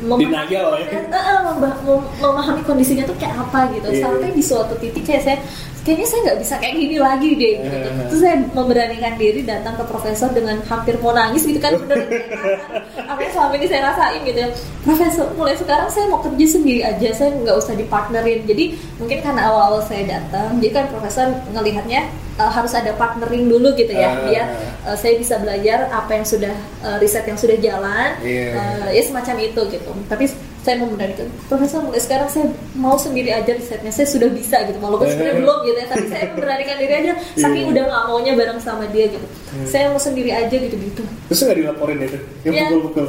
Denial 0.02 0.50
ya. 0.74 0.86
Eh, 0.90 1.06
eh, 1.06 1.38
memba- 1.46 1.78
mem- 1.80 2.10
memahami 2.18 2.66
kondisinya 2.66 3.06
tuh 3.06 3.14
kayak 3.14 3.38
apa 3.38 3.70
gitu 3.70 3.86
Iya. 3.88 4.02
sampai 4.02 4.28
di 4.30 4.42
suatu 4.42 4.74
titik 4.74 5.06
kayak 5.06 5.22
saya 5.22 5.38
kayaknya 5.82 6.06
saya 6.06 6.20
nggak 6.30 6.38
bisa 6.38 6.54
kayak 6.62 6.74
gini 6.78 6.96
lagi 6.98 7.30
deh 7.34 7.54
gitu. 7.62 7.88
Terus 8.10 8.20
saya 8.22 8.36
memberanikan 8.54 9.14
diri 9.18 9.40
datang 9.42 9.74
ke 9.74 9.84
profesor 9.86 10.30
dengan 10.30 10.62
hampir 10.66 10.94
mau 11.02 11.10
nangis 11.14 11.42
gitu 11.42 11.58
kan. 11.58 11.74
Bener 11.82 12.06
apa 12.96 13.20
yang 13.20 13.32
selama 13.34 13.54
ini 13.58 13.66
saya 13.66 13.82
rasain 13.90 14.20
gitu 14.22 14.38
ya. 14.38 14.48
Profesor 14.82 15.26
mulai 15.34 15.54
sekarang 15.58 15.88
saya 15.90 16.06
mau 16.08 16.20
kerja 16.22 16.46
sendiri 16.46 16.80
aja. 16.86 17.08
Saya 17.14 17.30
nggak 17.34 17.56
usah 17.58 17.74
dipartnerin. 17.74 18.46
Jadi 18.46 18.64
mungkin 18.96 19.18
karena 19.20 19.50
awal-awal 19.50 19.82
saya 19.84 20.06
datang 20.06 20.58
jadi 20.62 20.70
kan 20.72 20.84
profesor 20.88 21.26
ngelihatnya 21.50 22.06
eh, 22.38 22.50
harus 22.50 22.72
ada 22.72 22.94
partnering 22.94 23.50
dulu 23.50 23.74
gitu 23.74 23.92
ya. 23.92 24.14
Ah. 24.14 24.24
biar 24.26 24.46
eh, 24.86 24.96
saya 24.96 25.14
bisa 25.18 25.42
belajar 25.42 25.90
apa 25.90 26.10
yang 26.14 26.26
sudah 26.26 26.54
eh, 26.86 26.96
riset 27.02 27.26
yang 27.26 27.38
sudah 27.38 27.58
jalan. 27.58 28.10
Iya. 28.22 28.46
eh, 28.54 28.88
ya 28.94 29.02
semacam 29.02 29.36
itu 29.42 29.60
gitu. 29.74 29.92
Tapi 30.06 30.30
saya 30.62 30.78
memberanikan 30.78 31.26
profesor 31.46 31.82
mulai 31.82 31.98
sekarang 31.98 32.26
saya 32.26 32.46
mau 32.72 32.94
sendiri 32.94 33.28
aja 33.28 33.50
risetnya 33.50 33.90
saya 33.90 34.06
sudah 34.06 34.30
bisa 34.30 34.62
gitu 34.62 34.78
walaupun 34.78 35.04
sebenarnya 35.04 35.38
belum 35.38 35.58
gitu 35.60 35.74
ya 35.76 35.86
tapi 35.86 36.06
saya 36.06 36.24
memberanikan 36.30 36.76
diri 36.78 36.94
aja 36.96 37.12
saking 37.34 37.64
Iya. 37.64 37.72
udah 37.72 37.82
nggak 37.84 38.04
maunya 38.06 38.32
bareng 38.32 38.58
sama 38.58 38.84
dia 38.86 39.06
gitu 39.08 39.26
saya 39.64 39.84
mau 39.88 39.98
sendiri 39.98 40.30
aja 40.30 40.54
gitu 40.54 40.72
gitu 40.72 41.02
Terus 41.24 41.40
nggak 41.42 41.58
dilaporin 41.58 41.98
itu? 41.98 42.18
Yang 42.42 42.52
Iya. 42.52 42.64
pukul-pukul. 42.68 43.06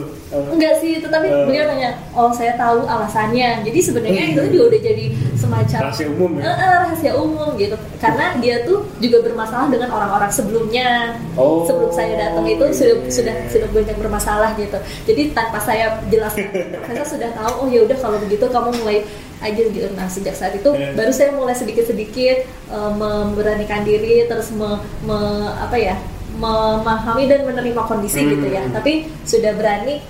Enggak 0.50 0.74
sih 0.80 0.94
tetapi 0.98 1.28
Eh. 1.28 1.44
beliau 1.46 1.66
nanya 1.68 1.90
oh 2.12 2.32
saya 2.32 2.56
tahu 2.56 2.84
alasannya 2.84 3.62
jadi 3.62 3.80
sebenarnya 3.82 4.24
itu 4.32 4.42
juga 4.50 4.64
udah 4.66 4.82
jadi 4.82 5.06
semacam 5.56 5.80
Rahasia 5.84 6.08
umum 6.10 6.32
ya? 6.34 6.44
Eh, 6.44 6.56
eh, 6.56 6.76
rahasia 6.80 7.12
umum 7.16 7.50
gitu 7.56 7.76
karena 7.98 8.26
dia 8.38 8.56
tuh 8.64 8.90
juga 8.98 9.18
bermasalah 9.22 9.68
dengan 9.68 9.90
orang-orang 9.90 10.28
sebelumnya 10.28 10.90
Oh, 11.34 11.62
sebelum 11.64 11.90
saya 11.90 12.14
datang 12.16 12.46
itu 12.46 12.64
iya. 12.64 12.74
sudah 12.74 12.96
sudah 13.08 13.36
sudah 13.48 13.68
banyak 13.70 13.96
bermasalah 13.96 14.50
gitu 14.56 14.78
jadi 15.06 15.22
tanpa 15.32 15.58
saya 15.58 15.86
jelaskan 16.08 16.50
saya 16.88 17.04
sudah 17.04 17.30
tahu 17.32 17.52
oh 17.58 17.68
ya 17.68 17.84
udah 17.84 17.98
kalau 17.98 18.18
begitu 18.20 18.46
kamu 18.46 18.70
mulai 18.76 18.98
aja 19.40 19.62
gitu 19.62 19.88
nah 19.94 20.08
sejak 20.08 20.34
saat 20.34 20.54
itu 20.54 20.70
Eh. 20.70 20.94
baru 20.94 21.12
saya 21.12 21.30
mulai 21.32 21.54
sedikit-sedikit 21.54 22.38
eh, 22.48 22.92
memberanikan 22.94 23.82
diri 23.82 24.26
terus 24.26 24.50
me, 24.50 24.78
me- 25.02 25.22
apa 25.54 25.76
ya 25.76 25.96
memahami 26.34 27.24
dan 27.26 27.44
menerima 27.44 27.82
kondisi 27.84 28.20
Hmm. 28.20 28.32
gitu 28.32 28.48
ya 28.50 28.64
tapi 28.68 28.94
sudah 29.24 29.54
berani 29.54 30.02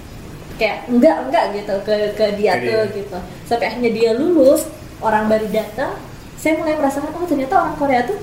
kayak 0.53 0.85
enggak 0.85 1.17
enggak 1.25 1.45
gitu 1.51 1.73
ke 1.81 1.95
ke 2.13 2.25
dia 2.37 2.53
tuh 2.55 2.81
gitu 2.93 3.17
sampai 3.43 3.65
akhirnya 3.67 3.91
dia 3.91 4.11
lulus 4.13 4.63
orang 5.03 5.27
baru 5.27 5.47
datang 5.47 5.93
saya 6.33 6.57
mulai 6.57 6.75
merasakan 6.75 7.11
oh 7.13 7.23
ternyata 7.23 7.53
orang 7.57 7.75
Korea 7.75 8.01
tuh 8.03 8.17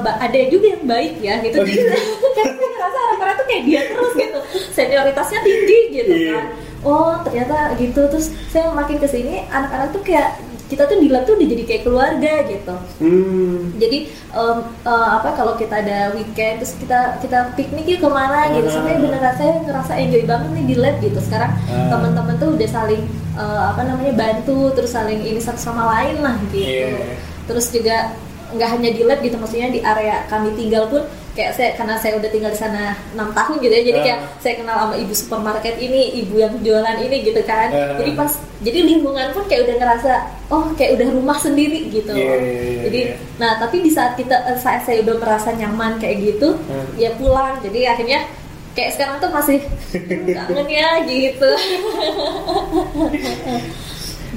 ba- 0.00 0.16
ada 0.18 0.40
juga 0.46 0.72
yang 0.72 0.84
baik 0.84 1.14
ya 1.18 1.38
gitu 1.40 1.56
Oh, 1.56 1.62
jadi 1.62 1.76
gitu. 1.76 1.92
kan 2.36 2.46
saya 2.48 2.70
ngerasa 2.72 2.98
orang 2.98 3.18
Korea 3.18 3.34
tuh 3.34 3.46
kayak 3.46 3.62
dia 3.64 3.80
terus 3.84 4.12
gitu 4.14 4.38
senioritasnya 4.72 5.40
tinggi 5.42 5.78
gitu 5.92 6.12
Iya. 6.14 6.30
kan 6.32 6.44
oh 6.80 7.12
ternyata 7.20 7.56
gitu 7.76 8.00
terus 8.06 8.26
saya 8.48 8.70
makin 8.70 8.96
ke 8.96 9.06
sini 9.06 9.44
anak-anak 9.48 9.90
tuh 9.90 10.00
kayak 10.00 10.38
kita 10.68 10.84
tuh 10.84 10.96
di 10.96 11.08
lab 11.08 11.24
tuh 11.24 11.34
udah 11.34 11.48
jadi 11.48 11.62
kayak 11.64 11.82
keluarga 11.82 12.32
gitu 12.44 12.74
Hmm. 13.00 13.72
jadi 13.74 13.98
em, 14.30 14.58
eh, 14.84 15.08
apa 15.10 15.28
kalau 15.32 15.54
kita 15.54 15.74
ada 15.78 16.12
weekend 16.12 16.60
terus 16.60 16.76
kita 16.76 17.16
kita 17.18 17.38
piknik 17.54 17.88
yuk 17.88 18.00
ke 18.00 18.08
mana 18.08 18.52
gitu 18.52 18.68
Ah. 18.68 18.74
sampai 18.74 18.98
beneran 18.98 19.34
saya 19.34 19.52
ngerasa 19.58 19.92
enjoy 19.96 20.22
banget 20.22 20.48
nih 20.52 20.64
di 20.66 20.76
lab 20.76 20.96
gitu 20.98 21.18
sekarang 21.18 21.52
Ah. 21.66 21.88
teman-teman 21.88 22.36
tuh 22.36 22.52
udah 22.52 22.68
saling 22.68 23.02
eh, 23.34 23.60
apa 23.66 23.82
namanya 23.82 24.12
bantu 24.14 24.70
terus 24.72 24.92
saling 24.92 25.20
ini 25.20 25.38
satu 25.38 25.58
sama 25.58 25.88
lain 25.90 26.20
lah 26.20 26.36
gitu 26.46 26.60
Iya. 26.60 27.16
terus 27.44 27.68
juga 27.68 28.12
nggak 28.48 28.68
hanya 28.70 28.90
di 28.90 29.02
lab 29.02 29.20
gitu 29.20 29.36
maksudnya 29.36 29.68
di 29.68 29.80
area 29.82 30.24
kami 30.26 30.52
tinggal 30.52 30.84
pun 30.86 31.04
kayak 31.38 31.54
saya 31.54 31.70
karena 31.72 31.94
saya 31.96 32.18
udah 32.18 32.26
tinggal 32.26 32.50
di 32.50 32.58
sana 32.58 32.82
enam 33.14 33.30
tahun 33.30 33.56
gitu 33.58 33.70
ya 33.70 33.84
jadi 33.84 33.98
Ah. 33.98 34.04
kayak 34.04 34.18
saya 34.38 34.54
kenal 34.56 34.76
sama 34.76 34.94
ibu 34.96 35.14
supermarket 35.14 35.74
ini 35.78 36.00
ibu 36.18 36.34
yang 36.36 36.54
jualan 36.58 36.98
ini 36.98 37.16
gitu 37.22 37.38
kan 37.44 37.70
Ah. 37.70 37.94
jadi 37.94 38.10
pas 38.12 38.32
jadi 38.58 38.78
lingkungan 38.84 39.30
pun 39.30 39.46
kayak 39.46 39.62
udah 39.64 39.76
ngerasa 39.78 40.12
oh 40.48 40.74
kayak 40.74 40.98
udah 40.98 41.08
rumah 41.12 41.38
sendiri 41.38 41.86
gitu 41.88 42.10
Iya, 42.10 42.34
iya, 42.34 42.50
iya, 42.60 42.80
jadi 42.82 43.00
nah 43.38 43.54
tapi 43.56 43.76
di 43.78 43.88
saat 43.88 44.12
kita 44.14 44.34
eh, 44.44 44.58
saat 44.58 44.82
saya 44.82 44.98
udah 45.00 45.14
merasa 45.16 45.54
nyaman 45.54 45.94
kayak 45.96 46.16
gitu 46.26 46.58
Hmm. 46.60 46.86
ya 46.96 47.14
pulang 47.14 47.62
jadi 47.62 47.94
akhirnya 47.94 48.26
kayak 48.74 48.90
sekarang 48.92 49.16
tuh 49.16 49.30
masih 49.30 49.58
"Hmm, 49.62 50.34
kangen 50.44 50.66
ya 50.68 50.88
gitu 51.04 51.50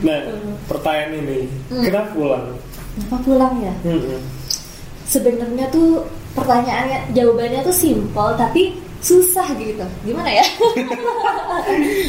Nah, 0.02 0.18
pertanyaan 0.66 1.14
ini, 1.16 1.40
Hmm. 1.68 1.84
kenapa 1.84 2.10
pulang? 2.12 2.46
apa 2.92 3.16
pulang 3.22 3.54
ya 3.58 3.72
Hmm. 3.84 4.20
sebenarnya 5.06 5.64
tuh 5.70 6.04
pertanyaannya 6.34 7.12
jawabannya 7.12 7.60
tuh 7.62 7.74
simpel 7.74 8.28
tapi 8.36 8.76
susah 9.00 9.48
gitu 9.54 9.84
gimana 10.02 10.30
ya 10.32 10.46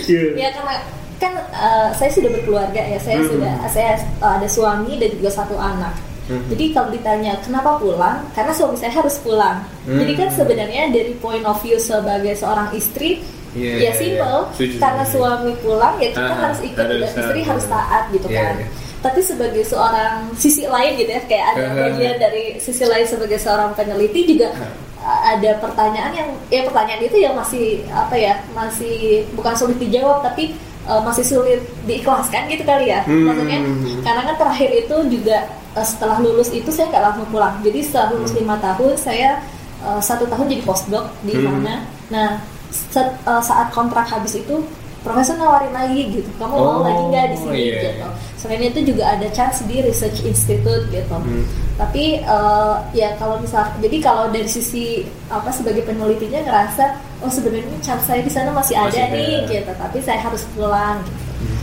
Iya. 0.04 0.22
ya 0.36 0.48
karena 0.52 0.74
kan 1.16 1.32
eh, 1.38 1.88
saya 1.94 2.10
sudah 2.10 2.30
berkeluarga 2.32 2.82
ya 2.82 2.98
saya 2.98 3.18
Hmm. 3.18 3.30
sudah 3.30 3.52
saya 3.68 3.90
eh, 3.96 4.32
ada 4.32 4.48
suami 4.48 4.98
dan 4.98 5.10
juga 5.12 5.30
satu 5.32 5.56
anak 5.56 5.94
Hmm. 6.22 6.38
jadi 6.46 6.70
kalau 6.70 6.88
ditanya 6.88 7.34
kenapa 7.42 7.76
pulang 7.76 8.22
karena 8.30 8.52
suami 8.52 8.78
saya 8.78 8.94
harus 8.94 9.18
pulang 9.18 9.58
Hmm. 9.82 9.98
jadi 9.98 10.12
kan 10.16 10.28
sebenarnya 10.32 10.82
dari 10.88 11.12
point 11.16 11.42
of 11.42 11.58
view 11.58 11.74
sebagai 11.76 12.34
seorang 12.34 12.70
istri 12.72 13.18
Iya, 13.52 13.68
ya 13.68 13.76
iya, 13.76 13.92
simple 13.92 14.24
iya. 14.40 14.54
Setuju, 14.54 14.74
karena 14.80 15.04
setuju. 15.04 15.12
suami 15.18 15.52
pulang 15.60 15.94
ya 15.98 16.08
kita 16.08 16.24
Ah, 16.24 16.40
harus 16.40 16.60
ikut 16.62 16.78
harus 16.78 17.00
dan 17.04 17.20
istri 17.20 17.40
harus 17.42 17.64
taat 17.66 18.02
gitu 18.08 18.26
Iya, 18.26 18.38
kan 18.38 18.54
iya. 18.56 18.66
Tapi 19.02 19.18
sebagai 19.20 19.62
seorang 19.62 20.30
sisi 20.32 20.64
lain 20.64 20.94
gitu 20.94 21.10
ya 21.10 21.22
kayak 21.22 21.46
ada 21.52 21.62
bagian 21.76 22.16
dari 22.16 22.56
sisi 22.56 22.82
lain 22.82 23.02
sebagai 23.02 23.36
seorang 23.36 23.74
peneliti 23.74 24.24
juga 24.28 24.54
Ah. 24.54 24.70
uh, 25.02 25.20
ada 25.34 25.58
pertanyaan 25.58 26.12
yang 26.14 26.30
ya 26.46 26.62
pertanyaan 26.62 27.02
itu 27.02 27.18
yang 27.18 27.34
masih 27.34 27.66
apa 27.90 28.14
ya 28.14 28.38
masih 28.52 29.26
bukan 29.34 29.50
sulit 29.52 29.74
dijawab 29.76 30.22
tapi 30.22 30.54
uh, 30.86 31.02
masih 31.02 31.26
sulit 31.26 31.58
diikhlaskan 31.82 32.46
gitu 32.46 32.62
kali 32.62 32.86
ya 32.88 33.02
Hmm. 33.02 33.26
maksudnya 33.26 33.58
karena 34.00 34.22
kan 34.24 34.36
terakhir 34.38 34.70
itu 34.72 34.96
juga 35.10 35.38
uh, 35.74 35.82
setelah 35.82 36.16
lulus 36.16 36.48
itu 36.50 36.70
saya 36.70 36.86
nggak 36.88 37.02
langsung 37.04 37.26
pulang 37.28 37.58
jadi 37.60 37.82
setelah 37.82 38.14
lulus 38.14 38.30
lima 38.32 38.54
tahun 38.56 38.94
saya 38.94 39.42
uh, 39.82 39.98
satu 39.98 40.24
tahun 40.24 40.46
jadi 40.48 40.62
postdoc 40.62 41.10
di 41.20 41.34
Hmm. 41.34 41.58
mana 41.58 41.74
nah 42.06 42.28
set- 42.70 43.18
uh, 43.24 43.42
saat 43.42 43.68
kontrak 43.68 44.06
habis 44.06 44.38
itu 44.38 44.62
profesor 45.02 45.34
nawarin 45.34 45.70
lagi 45.70 46.00
gitu 46.12 46.30
kamu 46.36 46.54
mau 46.54 46.62
Oh, 46.72 46.80
lagi 46.80 47.02
nggak 47.04 47.26
di 47.28 47.36
sini 47.36 47.58
iya, 47.58 47.72
gitu 47.74 47.88
iya. 47.92 48.08
selain 48.34 48.62
itu 48.64 48.80
juga 48.84 49.04
ada 49.10 49.26
chance 49.28 49.62
di 49.62 49.78
research 49.78 50.22
institute 50.22 50.86
gitu 50.88 51.10
Hmm. 51.12 51.44
tapi 51.74 52.18
eh, 52.18 52.74
ya 52.92 53.14
kalau 53.16 53.38
misal 53.38 53.66
jadi 53.78 53.96
kalau 53.98 54.30
dari 54.30 54.46
sisi 54.46 55.02
apa 55.26 55.50
sebagai 55.50 55.82
penelitinya 55.82 56.42
ngerasa 56.42 56.84
oh 57.20 57.28
sebenarnya 57.28 57.78
chance 57.80 58.04
saya 58.04 58.20
di 58.20 58.30
sana 58.30 58.50
masih, 58.50 58.74
Masih 58.74 58.98
ada 58.98 59.10
ada. 59.10 59.16
nih 59.16 59.34
gitu 59.48 59.72
tapi 59.72 59.98
saya 59.98 60.18
harus 60.18 60.42
pulang 60.52 61.02
gitu. 61.02 61.18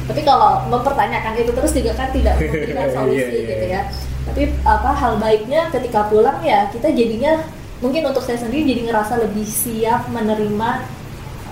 tapi 0.05 0.21
kalau 0.21 0.63
mempertanyakan 0.67 1.33
itu 1.37 1.51
terus 1.51 1.71
juga 1.71 1.91
kan 1.95 2.11
tidak 2.11 2.35
memberikan 2.39 2.87
solusi 2.89 3.15
Iya, 3.15 3.25
iya, 3.25 3.39
gitu 3.39 3.53
iya. 3.65 3.71
ya 3.71 3.81
tapi 4.21 4.41
apa 4.61 4.89
hal 4.93 5.13
baiknya 5.17 5.61
ketika 5.69 6.05
pulang 6.05 6.37
ya 6.39 6.67
kita 6.69 6.91
jadinya 6.91 7.39
mungkin 7.79 8.03
untuk 8.05 8.21
saya 8.21 8.35
sendiri 8.37 8.67
jadi 8.67 8.81
ngerasa 8.85 9.17
lebih 9.19 9.41
siap 9.43 10.05
menerima 10.11 10.69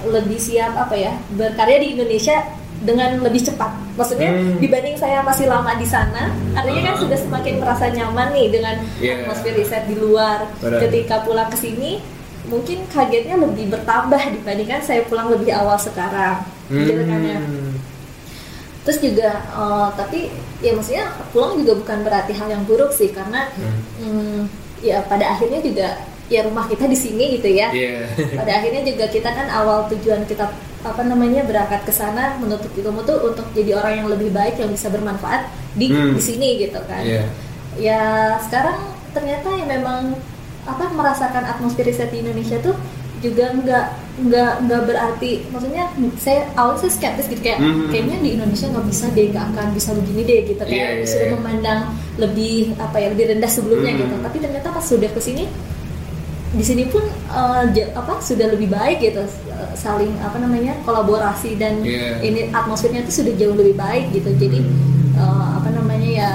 lebih 0.05 0.37
siap 0.37 0.75
apa 0.75 0.93
ya 0.93 1.13
berkarya 1.33 1.77
di 1.79 1.87
Indonesia 1.93 2.37
dengan 2.77 3.17
lebih 3.25 3.41
cepat. 3.41 3.73
Maksudnya 3.97 4.29
Hmm. 4.29 4.61
dibanding 4.61 4.93
saya 4.93 5.25
masih 5.25 5.49
lama 5.49 5.73
di 5.73 5.87
sana, 5.89 6.29
artinya 6.53 6.93
kan 6.93 6.95
Ah. 6.95 7.01
sudah 7.01 7.17
semakin 7.17 7.55
merasa 7.57 7.89
nyaman 7.89 8.29
nih 8.29 8.47
dengan 8.53 8.75
Iya. 9.01 9.25
atmosfer 9.25 9.57
riset 9.57 9.89
di 9.89 9.97
luar. 9.97 10.45
Benar. 10.61 10.85
Ketika 10.85 11.25
pulang 11.25 11.49
ke 11.49 11.57
sini, 11.57 12.05
mungkin 12.45 12.85
kagetnya 12.87 13.33
lebih 13.35 13.73
bertambah 13.73 14.21
dibandingkan 14.37 14.79
saya 14.79 15.01
pulang 15.09 15.33
lebih 15.33 15.49
awal 15.51 15.73
sekarang. 15.75 16.45
Gitu 16.69 17.01
kan 17.01 17.21
ya. 17.25 17.41
Hmm. 17.41 17.73
Terus 18.85 18.99
juga, 19.01 19.29
eh, 19.41 19.87
tapi 19.97 20.19
ya 20.61 20.71
maksudnya 20.71 21.05
pulang 21.33 21.57
juga 21.57 21.73
bukan 21.75 21.97
berarti 22.05 22.31
hal 22.31 22.47
yang 22.47 22.63
buruk 22.63 22.93
sih, 22.93 23.09
karena 23.09 23.49
Hmm. 23.57 23.81
hmm, 23.99 24.39
ya 24.79 25.01
pada 25.01 25.33
akhirnya 25.33 25.59
juga 25.59 25.97
ya 26.27 26.43
rumah 26.43 26.65
kita 26.65 26.85
di 26.85 26.95
sini 26.95 27.35
gitu 27.35 27.47
ya 27.49 27.71
Iya. 27.71 28.03
pada 28.35 28.51
akhirnya 28.53 28.83
juga 28.83 29.05
kita 29.07 29.29
kan 29.29 29.47
awal 29.49 29.87
tujuan 29.87 30.23
kita 30.23 30.51
apa 30.79 31.01
namanya 31.01 31.43
berangkat 31.43 31.83
ke 31.83 31.91
sana 31.91 32.35
menuntut 32.37 32.69
ilmu 32.71 33.01
tuh 33.01 33.17
untuk 33.25 33.47
jadi 33.51 33.75
orang 33.75 33.93
yang 33.97 34.07
lebih 34.07 34.29
baik 34.29 34.55
yang 34.55 34.69
bisa 34.69 34.87
bermanfaat 34.87 35.47
di 35.73 35.87
Hmm. 35.87 36.13
di 36.13 36.21
sini 36.21 36.59
gitu 36.59 36.79
kan 36.83 37.01
Iya. 37.01 37.23
ya 37.75 38.01
sekarang 38.41 38.77
ternyata 39.11 39.47
ya 39.51 39.65
memang 39.65 40.13
apa 40.63 40.91
merasakan 40.91 41.43
atmosfer 41.43 41.81
riset 41.81 42.11
di 42.11 42.19
Indonesia 42.19 42.59
tuh 42.59 42.75
juga 43.17 43.49
nggak 43.49 43.85
nggak 44.19 44.51
nggak 44.65 44.81
berarti 44.83 45.45
maksudnya 45.47 45.89
saya 46.17 46.45
awalnya 46.53 46.85
saya 46.85 46.93
skeptis 46.93 47.25
gitu 47.27 47.41
kayak 47.41 47.57
Hmm. 47.57 47.89
kayaknya 47.89 48.17
di 48.19 48.29
Indonesia 48.35 48.67
nggak 48.67 48.85
bisa 48.85 49.05
deh 49.09 49.25
nggak 49.29 49.45
akan 49.53 49.67
bisa 49.73 49.89
begini 49.93 50.21
deh 50.21 50.39
gitu 50.45 50.61
kayak 50.61 50.89
iya, 50.91 51.05
sudah 51.05 51.27
iya. 51.27 51.33
memandang 51.33 51.79
lebih 52.17 52.55
apa 52.77 52.97
ya 52.97 53.07
lebih 53.09 53.25
rendah 53.31 53.47
sebelumnya 53.47 53.91
Hmm. 53.91 54.01
gitu 54.03 54.15
tapi 54.21 54.37
ternyata 54.37 54.67
pas 54.69 54.83
sudah 54.83 55.09
ke 55.09 55.21
sini 55.21 55.45
di 56.49 56.61
sini 56.61 56.87
pun 56.87 57.03
ja- 57.69 57.91
apa 57.93 58.19
sudah 58.19 58.47
lebih 58.47 58.69
baik 58.69 59.01
gitu 59.01 59.19
eh, 59.19 59.71
saling 59.73 60.15
apa 60.17 60.37
namanya 60.37 60.79
kolaborasi 60.81 61.55
dan 61.55 61.79
Iya. 61.79 62.21
ini 62.21 62.39
atmosfernya 62.49 63.03
itu 63.03 63.11
sudah 63.13 63.33
jauh 63.33 63.53
lebih 63.53 63.75
baik 63.75 64.11
gitu 64.11 64.31
jadi 64.33 64.59
eh, 65.13 65.47
apa 65.53 65.69
namanya 65.69 66.07
ya 66.07 66.31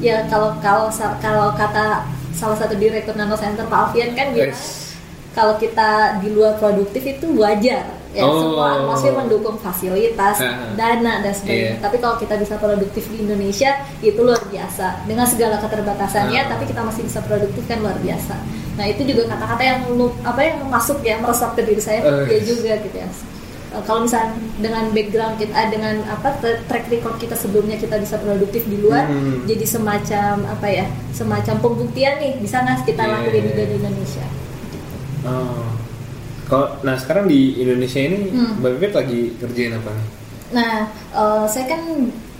ya 0.00 0.26
kalau 0.26 0.58
kalau 0.58 0.90
kalau 1.18 1.54
kata 1.54 2.04
salah 2.30 2.54
satu 2.54 2.74
direktur 2.74 3.14
Nano 3.14 3.34
Center 3.34 3.64
Pak 3.64 3.78
Alfian 3.88 4.12
kan 4.12 4.30
bilang 4.30 4.50
Yes. 4.50 4.92
kalau 5.32 5.54
kita 5.56 6.18
di 6.18 6.28
luar 6.28 6.54
produktif 6.54 7.02
itu 7.02 7.26
wajar 7.34 7.86
ya 8.14 8.22
Oh. 8.22 8.38
semua 8.40 8.66
atmosfer 8.76 9.12
mendukung 9.12 9.58
fasilitas 9.58 10.38
Ah. 10.38 10.70
dana 10.72 11.18
dan 11.18 11.32
sebagainya 11.32 11.70
Iya. 11.72 11.82
tapi 11.82 11.96
kalau 11.98 12.14
kita 12.14 12.34
bisa 12.36 12.54
produktif 12.56 13.04
di 13.08 13.16
Indonesia 13.20 13.70
itu 14.00 14.16
luar 14.16 14.38
biasa 14.46 15.04
dengan 15.04 15.26
segala 15.26 15.58
keterbatasannya 15.58 16.40
Ah. 16.40 16.48
tapi 16.48 16.64
kita 16.64 16.80
masih 16.80 17.02
bisa 17.02 17.18
produktif 17.20 17.62
kan 17.64 17.78
luar 17.78 17.98
biasa 17.98 18.34
nah 18.74 18.84
itu 18.84 19.02
juga 19.04 19.26
kata-kata 19.28 19.62
yang 19.62 19.80
lu- 19.92 20.14
apa 20.22 20.40
yang 20.40 20.62
masuk 20.64 20.98
ya 21.00 21.18
meresap 21.18 21.52
ke 21.52 21.62
diri 21.62 21.78
saya 21.78 22.00
Oh, 22.00 22.22
ya 22.24 22.38
juga 22.40 22.78
gitu 22.78 22.94
ya 22.94 23.10
Eh, 23.74 23.82
kalau 23.82 24.06
misalnya 24.06 24.30
dengan 24.56 24.86
background 24.88 25.34
kita 25.34 25.50
eh, 25.52 25.66
dengan 25.68 25.98
apa 26.06 26.30
tra- 26.38 26.62
track 26.64 26.86
record 26.88 27.18
kita 27.18 27.34
sebelumnya 27.34 27.74
kita 27.74 27.98
bisa 27.98 28.14
produktif 28.16 28.62
di 28.64 28.78
luar 28.78 29.02
Hmm. 29.04 29.42
jadi 29.44 29.66
semacam 29.66 30.46
apa 30.48 30.66
ya 30.68 30.86
semacam 31.10 31.54
pembuktian 31.58 32.14
nih 32.16 32.38
bisa 32.38 32.62
nggak 32.62 32.86
kita 32.86 33.02
Iya, 33.02 33.10
lakuin 33.12 33.42
juga 33.44 33.58
iya. 33.58 33.66
di 33.66 33.74
Indonesia 33.76 34.26
Oh. 35.24 35.66
Kalau 36.44 36.76
nah 36.84 36.96
sekarang 37.00 37.24
di 37.26 37.56
Indonesia 37.60 38.00
ini 38.00 38.30
Hmm. 38.30 38.60
Mbak 38.60 38.92
lagi 38.92 39.32
kerjain 39.40 39.74
apa 39.76 39.90
nih? 39.92 40.08
Nah, 40.54 40.74
eh, 40.92 41.44
saya 41.48 41.64
kan 41.66 41.82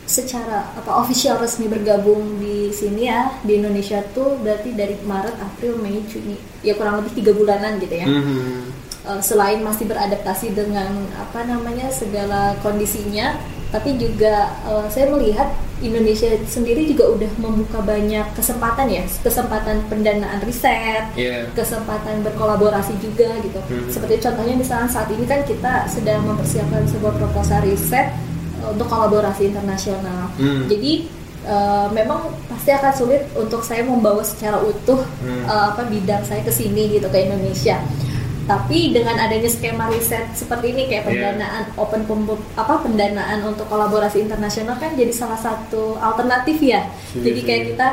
secara 0.04 0.68
apa 0.76 1.00
official 1.00 1.40
resmi 1.40 1.64
bergabung 1.64 2.36
di 2.36 2.68
sini 2.68 3.08
ya 3.08 3.40
di 3.40 3.56
Indonesia 3.56 4.04
tuh 4.12 4.36
berarti 4.44 4.76
dari 4.76 5.00
Maret, 5.00 5.40
April, 5.40 5.80
Mei, 5.80 6.04
Juni 6.04 6.36
ya 6.60 6.76
kurang 6.76 7.00
lebih 7.00 7.16
tiga 7.16 7.32
bulanan 7.32 7.80
gitu 7.80 7.94
ya. 7.96 8.06
Mhm. 8.06 8.84
Eh, 9.04 9.20
selain 9.20 9.60
masih 9.60 9.84
beradaptasi 9.88 10.56
dengan 10.56 11.08
apa 11.16 11.44
namanya 11.44 11.92
segala 11.92 12.56
kondisinya, 12.64 13.36
tapi 13.74 13.98
juga 13.98 14.54
eh, 14.62 14.86
saya 14.86 15.10
melihat 15.10 15.50
Indonesia 15.82 16.30
sendiri 16.46 16.86
juga 16.86 17.10
udah 17.10 17.30
membuka 17.36 17.82
banyak 17.82 18.22
kesempatan 18.32 18.86
ya, 18.88 19.02
kesempatan 19.20 19.82
pendanaan 19.90 20.38
riset, 20.46 21.10
Iya. 21.12 21.50
kesempatan 21.52 22.22
berkolaborasi 22.22 22.94
juga 23.02 23.34
gitu. 23.42 23.58
Mhm. 23.58 23.90
Seperti 23.90 24.22
contohnya 24.22 24.54
misalnya 24.54 24.88
saat 24.88 25.10
ini 25.10 25.26
kan 25.26 25.42
kita 25.42 25.90
sedang 25.90 26.22
mempersiapkan 26.24 26.86
sebuah 26.86 27.18
proposal 27.18 27.66
riset 27.66 28.14
eh, 28.62 28.68
untuk 28.70 28.86
kolaborasi 28.86 29.50
internasional. 29.50 30.30
Hmm. 30.38 30.70
Jadi 30.70 31.10
eh, 31.44 31.86
memang 31.92 32.32
pasti 32.48 32.72
akan 32.72 32.92
sulit 32.96 33.20
untuk 33.36 33.60
saya 33.60 33.84
membawa 33.84 34.24
secara 34.24 34.56
utuh 34.56 35.04
Hmm. 35.20 35.44
eh, 35.44 35.64
apa 35.68 35.84
bidang 35.84 36.24
saya 36.24 36.40
ke 36.40 36.48
sini 36.48 36.96
gitu 36.96 37.10
ke 37.10 37.28
Indonesia. 37.28 37.76
Tapi 38.44 38.92
dengan 38.92 39.16
adanya 39.16 39.48
skema 39.48 39.88
riset 39.88 40.28
seperti 40.32 40.70
ini 40.70 40.84
kayak 40.84 41.02
Iya. 41.02 41.08
pendanaan 41.08 41.64
open 41.74 42.02
pembu- 42.04 42.44
apa 42.54 42.78
pendanaan 42.78 43.40
untuk 43.42 43.64
kolaborasi 43.66 44.20
internasional 44.20 44.76
kan 44.76 44.92
jadi 44.92 45.10
salah 45.10 45.36
satu 45.36 45.96
alternatif 45.96 46.60
ya. 46.60 46.84
Iya, 47.12 47.22
Jadi 47.22 47.40
kayak 47.40 47.60
iya. 47.60 47.68
kita 47.72 47.88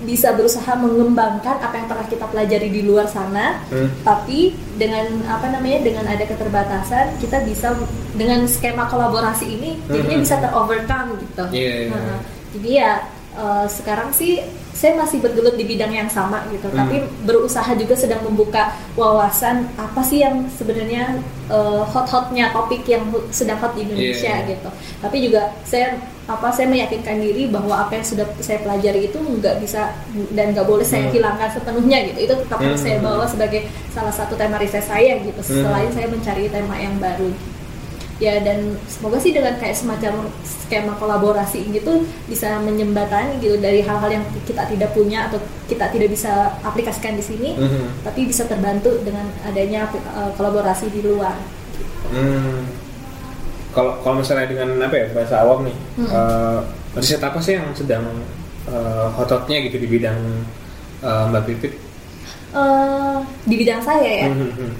bisa 0.00 0.32
berusaha 0.32 0.72
mengembangkan 0.74 1.60
apa 1.60 1.74
yang 1.74 1.84
pernah 1.84 2.08
kita 2.08 2.24
pelajari 2.24 2.68
di 2.68 2.80
luar 2.80 3.04
sana, 3.04 3.60
Hmm. 3.68 3.92
tapi 4.00 4.48
dengan 4.74 5.04
apa 5.28 5.44
namanya 5.46 5.84
dengan 5.84 6.08
ada 6.08 6.24
keterbatasan 6.24 7.20
kita 7.20 7.44
bisa 7.44 7.76
dengan 8.14 8.48
skema 8.48 8.88
kolaborasi 8.88 9.44
ini 9.50 9.76
jadinya 9.84 10.16
Mhm. 10.16 10.24
bisa 10.24 10.40
terovercome 10.40 11.20
gitu. 11.20 11.44
Iya, 11.52 11.72
iya. 11.84 11.92
Nah, 11.92 12.20
jadi 12.50 12.70
ya 12.74 12.92
eh, 13.32 13.66
sekarang 13.66 14.10
sih 14.10 14.42
saya 14.70 14.96
masih 14.96 15.20
bergelut 15.20 15.54
di 15.54 15.68
bidang 15.68 15.92
yang 15.92 16.08
sama 16.08 16.40
gitu, 16.48 16.64
Hmm. 16.72 16.78
tapi 16.80 16.96
berusaha 17.22 17.68
juga 17.76 17.92
sedang 17.92 18.24
membuka 18.24 18.72
wawasan 18.96 19.68
apa 19.76 20.00
sih 20.00 20.24
yang 20.24 20.48
sebenarnya 20.48 21.20
eh, 21.50 21.82
hot-hotnya 21.84 22.48
topik 22.50 22.86
yang 22.86 23.02
sedang 23.28 23.58
hot 23.58 23.74
di 23.76 23.82
Indonesia 23.84 24.40
Iya. 24.40 24.48
gitu. 24.48 24.70
Tapi 25.02 25.16
juga 25.20 25.52
saya 25.62 25.98
apa 26.24 26.46
saya 26.48 26.70
meyakinkan 26.70 27.18
diri 27.18 27.50
bahwa 27.50 27.74
apa 27.74 27.98
yang 27.98 28.06
sudah 28.06 28.22
saya 28.38 28.62
pelajari 28.62 29.10
itu 29.10 29.18
nggak 29.18 29.58
bisa 29.58 29.90
dan 30.30 30.54
nggak 30.54 30.62
boleh 30.64 30.86
saya 30.86 31.10
Hmm. 31.10 31.12
hilangkan 31.12 31.50
sepenuhnya 31.50 31.98
gitu. 32.06 32.18
Itu 32.24 32.34
tetap 32.40 32.58
harus 32.58 32.78
Hmm. 32.80 32.86
saya 32.86 32.96
bawa 33.02 33.24
sebagai 33.26 33.60
salah 33.90 34.14
satu 34.14 34.38
tema 34.38 34.56
riset 34.56 34.86
saya 34.86 35.18
gitu. 35.18 35.42
Hmm. 35.42 35.66
Selain 35.66 35.90
saya 35.90 36.06
mencari 36.06 36.46
tema 36.48 36.78
yang 36.78 36.94
baru 36.96 37.34
ya 38.20 38.36
dan 38.38 38.76
semoga 38.84 39.16
sih 39.16 39.32
dengan 39.32 39.56
kayak 39.56 39.72
semacam 39.72 40.28
skema 40.44 40.92
kolaborasi 40.94 41.72
gitu 41.72 42.04
bisa 42.28 42.60
menyembatani 42.60 43.40
gitu 43.40 43.56
dari 43.56 43.80
hal-hal 43.80 44.12
yang 44.12 44.24
kita 44.44 44.68
tidak 44.68 44.92
punya 44.92 45.26
atau 45.26 45.40
kita 45.64 45.88
tidak 45.88 46.12
bisa 46.12 46.28
aplikasikan 46.60 47.16
di 47.16 47.24
sini 47.24 47.56
Mhm. 47.56 48.04
tapi 48.04 48.28
bisa 48.28 48.44
terbantu 48.44 48.92
dengan 49.00 49.24
adanya 49.42 49.88
uh, 50.12 50.30
kolaborasi 50.36 50.88
di 50.88 51.00
luar 51.00 51.32
Hmm. 52.10 52.66
Kalau 53.70 54.02
kalau 54.02 54.18
misalnya 54.18 54.50
dengan 54.50 54.74
apa 54.82 54.98
ya 54.98 55.06
bahasa 55.14 55.40
awam 55.40 55.62
nih, 55.62 55.76
Hmm. 55.94 56.10
eh, 56.10 56.58
riset 56.92 57.22
apa 57.22 57.38
sih 57.38 57.54
yang 57.54 57.70
sedang 57.70 58.02
eh, 58.66 59.06
hot-hotnya 59.14 59.62
gitu 59.62 59.78
di 59.78 59.86
bidang 59.86 60.18
eh, 61.00 61.24
Mbak 61.30 61.42
Pipit? 61.46 61.72
Uh, 62.50 63.22
di 63.46 63.54
bidang 63.56 63.78
saya 63.78 64.02
ya 64.02 64.26
Mhm, 64.26 64.48
mhm. 64.50 64.70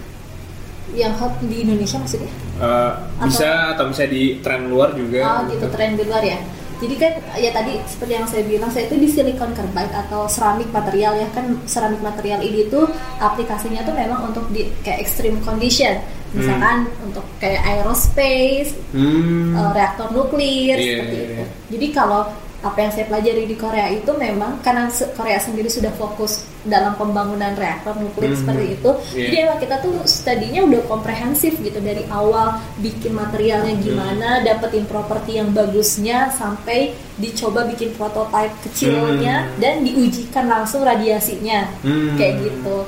yang 0.91 1.15
hot 1.15 1.39
di 1.39 1.63
Indonesia 1.63 2.03
maksudnya 2.03 2.35
Eh, 2.61 2.93
bisa 3.25 3.73
atau 3.73 3.89
bisa 3.89 4.05
di 4.05 4.37
tren 4.45 4.69
luar 4.69 4.93
juga? 4.93 5.25
Oh 5.25 5.41
gitu 5.49 5.65
tren 5.73 5.97
di 5.97 6.05
luar 6.05 6.21
ya. 6.21 6.37
Jadi 6.81 6.95
kan 6.97 7.13
ya 7.37 7.53
tadi 7.53 7.77
seperti 7.85 8.13
yang 8.17 8.25
saya 8.25 8.41
bilang 8.45 8.69
saya 8.73 8.89
itu 8.89 8.97
di 8.97 9.09
silicon 9.09 9.53
carbide 9.53 9.93
atau 9.93 10.25
ceramik 10.25 10.69
material 10.69 11.13
ya 11.13 11.29
kan 11.33 11.61
ceramik 11.65 12.01
material 12.01 12.41
ini 12.41 12.69
tuh 12.69 12.89
aplikasinya 13.17 13.85
tuh 13.85 13.93
memang 13.93 14.33
untuk 14.33 14.49
di 14.49 14.69
kayak 14.81 15.05
extreme 15.05 15.41
condition. 15.41 16.01
Misalkan 16.31 16.89
untuk 17.03 17.27
kayak 17.37 17.61
aerospace, 17.65 18.73
Hmm. 18.93 19.57
eh, 19.57 19.71
reaktor 19.75 20.09
nuklir 20.09 20.77
Iya, 20.77 21.05
seperti 21.05 21.17
iya, 21.17 21.25
itu. 21.25 21.35
iya. 21.37 21.47
Jadi 21.75 21.87
kalau 21.91 22.23
apa 22.61 22.77
yang 22.77 22.93
saya 22.93 23.09
pelajari 23.09 23.49
di 23.49 23.57
Korea 23.57 23.89
itu 23.89 24.13
memang 24.13 24.61
karena 24.61 24.85
Korea 25.17 25.41
sendiri 25.41 25.67
sudah 25.67 25.89
fokus 25.93 26.45
dalam 26.61 26.93
pembangunan 26.93 27.57
reaktor 27.57 27.97
nuklir 27.97 28.31
Hmm. 28.31 28.37
seperti 28.37 28.65
itu. 28.77 28.91
Iya. 29.17 29.25
Jadi 29.25 29.37
emang 29.41 29.59
kita 29.59 29.77
tuh 29.81 29.95
studinya 30.05 30.61
udah 30.69 30.83
komprehensif 30.85 31.57
gitu 31.57 31.81
dari 31.81 32.05
awal 32.07 32.61
bikin 32.77 33.17
materialnya 33.17 33.73
Hmm. 33.73 33.81
gimana, 33.81 34.29
dapetin 34.41 34.85
properti 34.85 35.41
yang 35.41 35.51
bagusnya 35.51 36.29
sampai 36.31 36.93
dicoba 37.17 37.65
bikin 37.65 37.97
prototipe 37.97 38.53
kecilnya 38.63 39.49
Hmm. 39.49 39.57
dan 39.57 39.81
diujikan 39.81 40.45
langsung 40.45 40.85
radiasinya. 40.85 41.65
Hmm. 41.81 42.13
Kayak 42.15 42.45
gitu. 42.45 42.85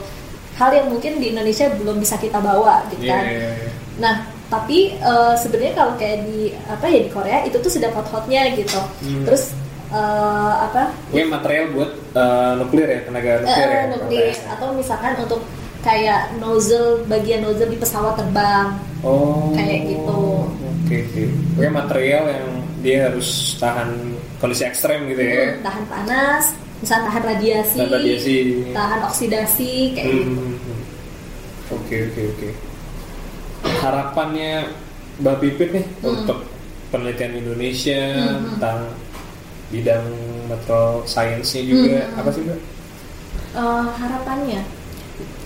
Hal 0.52 0.68
yang 0.70 0.92
mungkin 0.92 1.16
di 1.16 1.32
Indonesia 1.32 1.72
belum 1.72 1.96
bisa 1.96 2.20
kita 2.20 2.36
bawa 2.38 2.84
gitu 2.92 3.08
Iya, 3.08 3.10
kan. 3.10 3.24
iya, 3.24 3.48
iya. 3.56 3.70
Nah, 3.96 4.14
tapi 4.52 4.92
eh, 4.94 5.34
sebenarnya 5.34 5.72
kalau 5.72 5.96
kayak 5.96 6.28
di 6.28 6.52
apa 6.68 6.84
ya 6.84 7.00
di 7.00 7.08
Korea 7.08 7.40
itu 7.40 7.56
tuh 7.56 7.72
sedang 7.72 7.96
hot-hotnya 7.96 8.52
gitu. 8.52 8.76
Hmm. 9.00 9.24
Terus 9.24 9.56
eh, 9.92 10.52
apa? 10.62 10.82
Ini 11.08 11.24
material 11.26 11.64
buat 11.70 11.90
eh, 12.12 12.52
nuklir 12.56 12.88
ya, 12.88 13.00
tenaga 13.04 13.30
nuklir 13.38 13.60
Eh, 13.62 13.70
ya? 13.70 13.82
nuklir 13.88 14.34
atau 14.48 14.68
misalkan 14.72 15.12
untuk 15.18 15.40
kayak 15.80 16.38
nozzle 16.38 17.02
bagian 17.06 17.42
nozzle 17.42 17.66
di 17.66 17.76
pesawat 17.76 18.14
terbang. 18.14 18.78
Oh. 19.02 19.50
Kayak 19.52 19.90
gitu. 19.90 20.22
Oke, 20.82 20.96
oke. 21.04 21.22
Oke, 21.52 21.66
material 21.68 22.24
yang 22.26 22.46
dia 22.80 22.98
harus 23.06 23.28
tahan 23.56 23.90
kondisi 24.38 24.62
ekstrem 24.64 25.06
gitu 25.06 25.20
ya. 25.20 25.54
Hmm, 25.54 25.62
tahan 25.62 25.84
panas, 25.86 26.44
misalnya 26.78 27.04
tahan 27.06 27.22
radiasi, 27.28 27.76
Tahan 27.76 27.92
radiasi. 27.92 28.36
tahan 28.70 29.00
oksidasi 29.04 29.70
kayak 29.92 30.06
Hmm, 30.06 30.18
gitu. 30.18 30.30
hmm, 30.32 30.56
hmm. 30.56 30.80
Oke, 31.72 31.96
oke, 32.06 32.22
oke. 32.32 32.48
Harapannya 33.80 34.52
Mbak 35.18 35.36
Pipit 35.38 35.68
nih 35.72 35.86
Hmm. 36.00 36.14
untuk 36.16 36.38
penelitian 36.88 37.32
Indonesia 37.36 38.02
hmm. 38.12 38.58
tentang 38.58 38.78
bidang 39.72 40.04
material 40.46 41.00
science-nya 41.04 41.62
juga 41.64 42.04
Hmm. 42.04 42.18
apa 42.20 42.28
sih, 42.30 42.42
Mbak? 42.44 42.60
Eh, 43.52 43.84
harapannya 43.98 44.62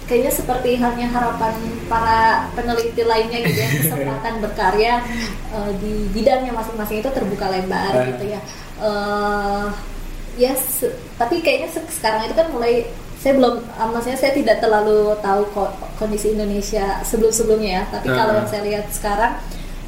kayaknya 0.07 0.31
seperti 0.31 0.79
halnya 0.79 1.11
harapan 1.11 1.51
para 1.91 2.47
peneliti 2.55 3.03
lainnya 3.03 3.43
gitu 3.43 3.59
ya 3.59 3.69
kesempatan 3.77 4.35
berkarya 4.45 5.03
eh, 5.51 5.71
di 5.79 6.07
bidangnya 6.11 6.53
masing-masing 6.53 7.03
itu 7.03 7.11
terbuka 7.11 7.47
lebar 7.49 7.91
Eh. 7.97 8.15
gitu 8.15 8.25
ya 8.29 8.41
Eh, 8.77 9.67
ya 10.37 10.53
se- 10.53 10.93
tapi 11.17 11.41
kayaknya 11.41 11.73
se- 11.73 11.89
sekarang 11.91 12.29
itu 12.29 12.37
kan 12.37 12.53
mulai 12.53 12.87
saya 13.17 13.35
belum 13.35 13.59
eh, 13.59 13.89
maksudnya 13.89 14.15
saya 14.15 14.31
tidak 14.31 14.61
terlalu 14.61 15.17
tahu 15.19 15.43
ko- 15.51 15.75
kondisi 15.97 16.31
Indonesia 16.31 17.01
sebelum-sebelumnya 17.03 17.71
ya 17.73 17.83
tapi 17.91 18.07
Eh. 18.07 18.15
kalau 18.15 18.33
yang 18.37 18.47
saya 18.47 18.63
lihat 18.63 18.87
sekarang 18.93 19.33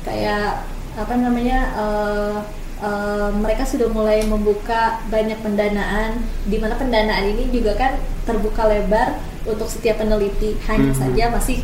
kayak 0.02 0.64
apa 0.96 1.14
namanya 1.14 1.58
eh, 1.76 2.36
eh, 2.78 3.30
mereka 3.34 3.62
sudah 3.62 3.88
mulai 3.88 4.22
membuka 4.22 4.80
banyak 5.06 5.38
pendanaan 5.38 6.18
di 6.44 6.56
mana 6.56 6.74
pendanaan 6.74 7.24
ini 7.26 7.50
juga 7.50 7.74
kan 7.74 7.92
terbuka 8.22 8.64
lebar 8.64 9.18
untuk 9.44 9.66
setiap 9.66 9.98
peneliti 9.98 10.54
hanya 10.64 10.92
Mhm. 10.92 10.98
saja 10.98 11.24
masih 11.28 11.58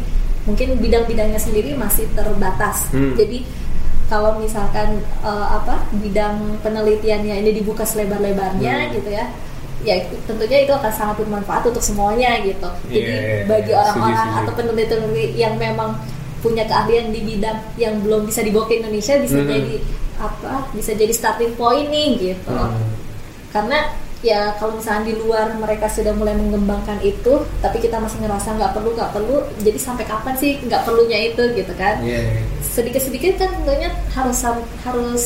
mungkin 0.45 0.77
bidang-bidangnya 0.77 1.39
sendiri 1.39 1.73
masih 1.75 2.05
terbatas 2.13 2.91
Hmm. 2.91 3.15
jadi 3.15 3.47
kalau 4.05 4.37
misalkan 4.37 5.01
eh, 5.23 5.47
apa 5.51 5.87
bidang 5.95 6.61
penelitiannya 6.61 7.41
ini 7.41 7.51
dibuka 7.55 7.83
selebar-lebarnya 7.83 8.75
Hmm. 8.87 8.93
gitu 8.93 9.11
ya 9.11 9.27
ya 9.85 10.01
tentunya 10.25 10.65
itu 10.65 10.73
akan 10.73 10.89
sangat 10.91 11.21
bermanfaat 11.21 11.69
untuk 11.69 11.81
semuanya 11.81 12.41
gitu 12.41 12.69
jadi 12.89 13.05
Iya, 13.05 13.21
iya, 13.21 13.45
bagi 13.45 13.69
iya. 13.69 13.79
orang-orang 13.79 14.29
atau 14.41 14.53
peneliti-peneliti 14.55 15.37
yang 15.37 15.55
memang 15.57 15.93
punya 16.41 16.65
keahlian 16.65 17.09
di 17.09 17.21
bidang 17.23 17.57
yang 17.77 18.01
belum 18.01 18.25
bisa 18.25 18.41
dibawa 18.41 18.65
ke 18.65 18.81
Indonesia 18.81 19.17
bisa 19.17 19.37
Mhm. 19.37 19.49
jadi 19.49 19.77
apa 20.17 20.69
bisa 20.71 20.93
jadi 20.93 21.11
starting 21.11 21.55
point 21.55 21.87
nih 21.87 22.09
gitu 22.33 22.51
Hmm. 22.51 22.91
karena 23.51 23.91
ya 24.21 24.57
kalau 24.57 24.75
misalnya 24.75 25.05
di 25.07 25.17
luar 25.17 25.53
mereka 25.55 25.85
sudah 25.87 26.11
mulai 26.11 26.33
mengembangkan 26.33 26.97
itu 26.99 27.33
tapi 27.59 27.77
kita 27.79 27.97
masih 27.97 28.19
ngerasa 28.19 28.53
nggak 28.53 28.73
perlu 28.73 28.91
nggak 28.93 29.13
perlu 29.13 29.37
jadi 29.59 29.77
sampai 29.77 30.05
kapan 30.05 30.35
sih 30.35 30.59
nggak 30.61 30.81
perlunya 30.83 31.19
itu 31.27 31.43
gitu 31.53 31.73
kan 31.75 32.01
Iya, 32.01 32.19
iya. 32.25 32.41
sedikit-sedikit 32.65 33.37
kan 33.37 33.53
tentunya 33.55 33.93
harus 34.11 34.39
harus 34.81 35.23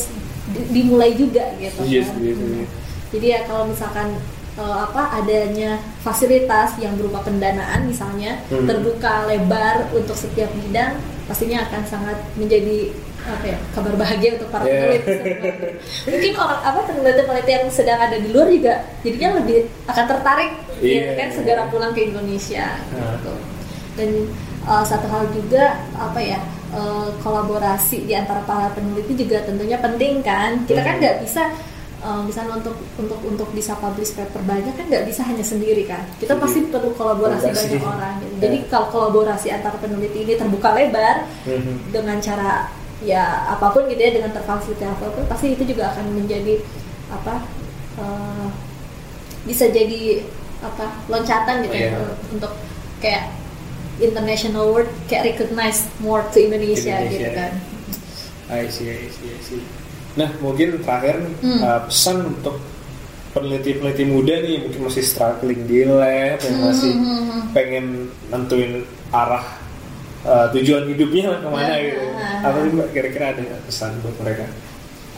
di- 0.49 0.67
dimulai 0.73 1.13
juga 1.13 1.47
gitu 1.55 1.79
Iya, 1.81 2.01
kan. 2.01 2.11
setuju, 2.11 2.31
setuju. 2.35 2.63
jadi 3.09 3.25
ya 3.29 3.39
kalau 3.45 3.63
misalkan 3.65 4.07
eh, 4.51 4.77
apa 4.81 5.03
adanya 5.15 5.71
fasilitas 6.03 6.75
yang 6.77 6.91
berupa 6.93 7.23
pendanaan 7.23 7.87
misalnya 7.87 8.43
Hmm. 8.47 8.67
terbuka 8.67 9.23
lebar 9.25 9.87
untuk 9.91 10.13
setiap 10.13 10.51
bidang 10.57 10.99
pastinya 11.23 11.63
akan 11.63 11.81
sangat 11.85 12.17
menjadi 12.35 12.91
apa 13.31 13.45
ya 13.47 13.57
kabar 13.71 13.93
bahagia 13.95 14.29
untuk 14.35 14.49
para 14.49 14.63
Yeah. 14.63 14.81
peneliti 14.81 15.09
sebenarnya. 15.09 15.71
mungkin 16.05 16.31
orang 16.35 16.61
apa 16.61 16.79
peneliti-peneliti 16.83 17.51
yang 17.51 17.65
sedang 17.69 17.99
ada 17.99 18.15
di 18.15 18.27
luar 18.27 18.47
juga 18.47 18.73
jadinya 18.99 19.29
lebih 19.37 19.57
akan 19.85 20.05
tertarik 20.07 20.51
Iya. 20.79 21.01
ya 21.01 21.13
kan 21.15 21.29
segera 21.31 21.63
pulang 21.67 21.91
ke 21.91 22.01
Indonesia 22.05 22.65
gitu 22.89 23.33
dan 23.95 24.09
uh, 24.63 24.81
satu 24.81 25.07
hal 25.07 25.27
juga 25.29 25.63
apa 25.93 26.17
ya 26.17 26.39
eh, 26.69 27.09
kolaborasi 27.19 28.05
di 28.05 28.13
antara 28.13 28.39
para 28.41 28.69
peneliti 28.69 29.17
juga 29.19 29.41
tentunya 29.41 29.75
penting 29.75 30.21
kan 30.21 30.63
kita 30.63 30.79
kan 30.79 30.95
Mhm. 30.95 31.01
nggak 31.01 31.17
bisa 31.19 31.43
eh, 31.99 32.21
misalnya 32.23 32.55
untuk 32.55 32.77
untuk 32.95 33.19
untuk 33.21 33.49
bisa 33.51 33.75
publish 33.75 34.13
paper 34.13 34.39
banyak 34.41 34.71
kan 34.71 34.85
nggak 34.85 35.03
bisa 35.03 35.19
hanya 35.21 35.41
sendiri 35.41 35.83
kan 35.83 35.99
kita 36.15 36.31
Jadi, 36.31 36.39
pasti 36.39 36.59
perlu 36.63 36.93
kolaborasi 36.93 37.49
banyak 37.49 37.83
orang 37.83 38.13
gitu. 38.19 38.35
Jadi 38.45 38.57
kalau 38.67 38.87
kolaborasi 38.87 39.47
antara 39.49 39.75
peneliti 39.75 40.23
ini 40.23 40.33
terbuka 40.33 40.71
lebar 40.71 41.27
Mhm. 41.43 41.91
dengan 41.91 42.17
cara 42.19 42.69
ya 43.01 43.23
apa 43.47 43.71
pun 43.71 43.87
gitu 43.87 43.97
ya 43.97 44.11
dengan 44.11 44.31
terfasilitasi 44.31 44.85
apa 44.85 45.05
pun 45.09 45.23
pasti 45.25 45.53
itu 45.53 45.63
juga 45.65 45.91
akan 45.91 46.05
menjadi 46.13 46.59
apa 47.09 47.43
eh, 47.95 48.47
bisa 49.43 49.67
jadi 49.67 50.19
apa 50.59 50.85
loncatan 51.07 51.63
gitu 51.63 51.75
ya 51.75 51.89
Iya. 51.89 52.11
untuk 52.29 52.51
kayak 52.99 53.31
international 53.97 54.67
word 54.69 54.87
kayak 55.07 55.31
recognize 55.31 55.87
more 55.97 56.23
to 56.29 56.39
Indonesia, 56.39 56.99
Indonesia. 56.99 57.15
gitu 57.15 57.31
kan 57.33 57.53
I 58.49 58.65
see, 58.65 58.89
I 58.89 59.07
see, 59.07 59.29
I 59.29 59.39
see. 59.39 59.61
Nah, 60.17 60.33
mungkin 60.39 60.81
terakhir 60.81 61.21
Hmm. 61.39 61.61
uh, 61.61 61.85
pesan 61.85 62.25
untuk 62.27 62.57
peneliti-peneliti 63.29 64.03
muda 64.03 64.41
nih 64.41 64.57
mungkin 64.59 64.89
masih 64.89 65.05
struggling 65.05 65.69
di 65.69 65.85
lab 65.85 66.41
yang 66.41 66.57
masih 66.59 66.91
Hmm, 66.91 67.05
hmm, 67.05 67.23
hmm. 67.29 67.41
pengen 67.53 67.85
nentuin 68.27 68.73
arah 69.11 69.45
uh, 70.21 70.47
tujuan 70.51 70.83
hidupnya 70.87 71.35
ke 71.35 71.47
mana 71.47 71.67
Nah, 71.67 71.77
gitu. 71.77 72.03
nah, 72.11 72.47
Apa 72.47 72.57
sih 72.59 72.71
kira-kira 72.91 73.25
ada 73.31 73.43
pesan 73.63 73.91
buat 74.01 74.15
mereka? 74.19 74.45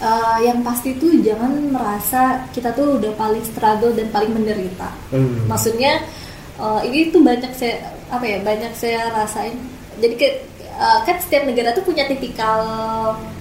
Eh, 0.01 0.37
yang 0.41 0.65
pasti 0.65 0.97
tuh 0.97 1.13
jangan 1.21 1.69
merasa 1.69 2.41
kita 2.49 2.73
tuh 2.73 2.97
udah 2.97 3.13
paling 3.13 3.45
struggle 3.45 3.93
dan 3.93 4.09
paling 4.09 4.33
menderita 4.33 4.89
Hmm. 5.13 5.45
maksudnya 5.45 6.01
eh, 6.57 6.79
ini 6.89 7.13
tuh 7.13 7.21
banyak 7.21 7.53
saya 7.53 7.77
apa 8.09 8.25
ya 8.25 8.41
banyak 8.41 8.73
saya 8.73 9.13
rasain 9.13 9.53
jadi 10.01 10.17
kayak 10.17 10.35
eh, 10.73 10.99
kan 11.05 11.15
setiap 11.21 11.45
negara 11.45 11.69
tuh 11.71 11.85
punya 11.85 12.09
tipikal 12.09 12.65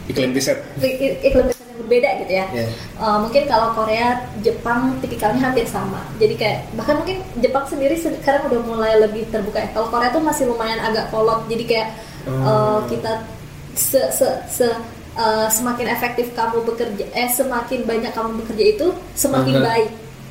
Iklim 0.04 0.36
riset. 0.36 0.60
iklim 0.84 1.48
riset 1.48 1.59
berbeda 1.80 2.08
gitu 2.18 2.32
ya 2.32 2.46
Iya. 2.50 2.66
Eh, 2.96 3.18
mungkin 3.18 3.42
kalau 3.44 3.72
Korea 3.72 4.08
Jepang 4.38 4.80
tipikalnya 4.98 5.40
hampir 5.42 5.64
sama 5.64 6.04
jadi 6.16 6.34
kayak 6.34 6.58
bahkan 6.74 6.96
mungkin 6.96 7.18
Jepang 7.36 7.64
sendiri 7.64 7.94
sekarang 7.94 8.46
udah 8.46 8.60
mulai 8.62 8.94
lebih 8.98 9.24
terbuka 9.28 9.58
ya 9.58 9.68
kalau 9.70 9.88
Korea 9.88 10.08
tuh 10.08 10.20
masih 10.20 10.44
lumayan 10.46 10.78
agak 10.78 11.08
kolot 11.08 11.44
jadi 11.46 11.64
kayak 11.64 11.88
Hmm. 12.20 12.44
eh, 12.44 12.80
kita 12.86 13.12
se, 13.72 14.00
se, 14.10 14.28
se- 14.46 14.80
eh, 15.14 15.48
semakin 15.48 15.88
efektif 15.88 16.30
kamu 16.30 16.62
bekerja 16.64 17.08
eh 17.10 17.28
semakin 17.28 17.82
banyak 17.82 18.12
kamu 18.12 18.36
bekerja 18.38 18.64
itu 18.70 18.86
semakin 19.14 19.56
Hmm. 19.56 19.64
baik 19.64 19.90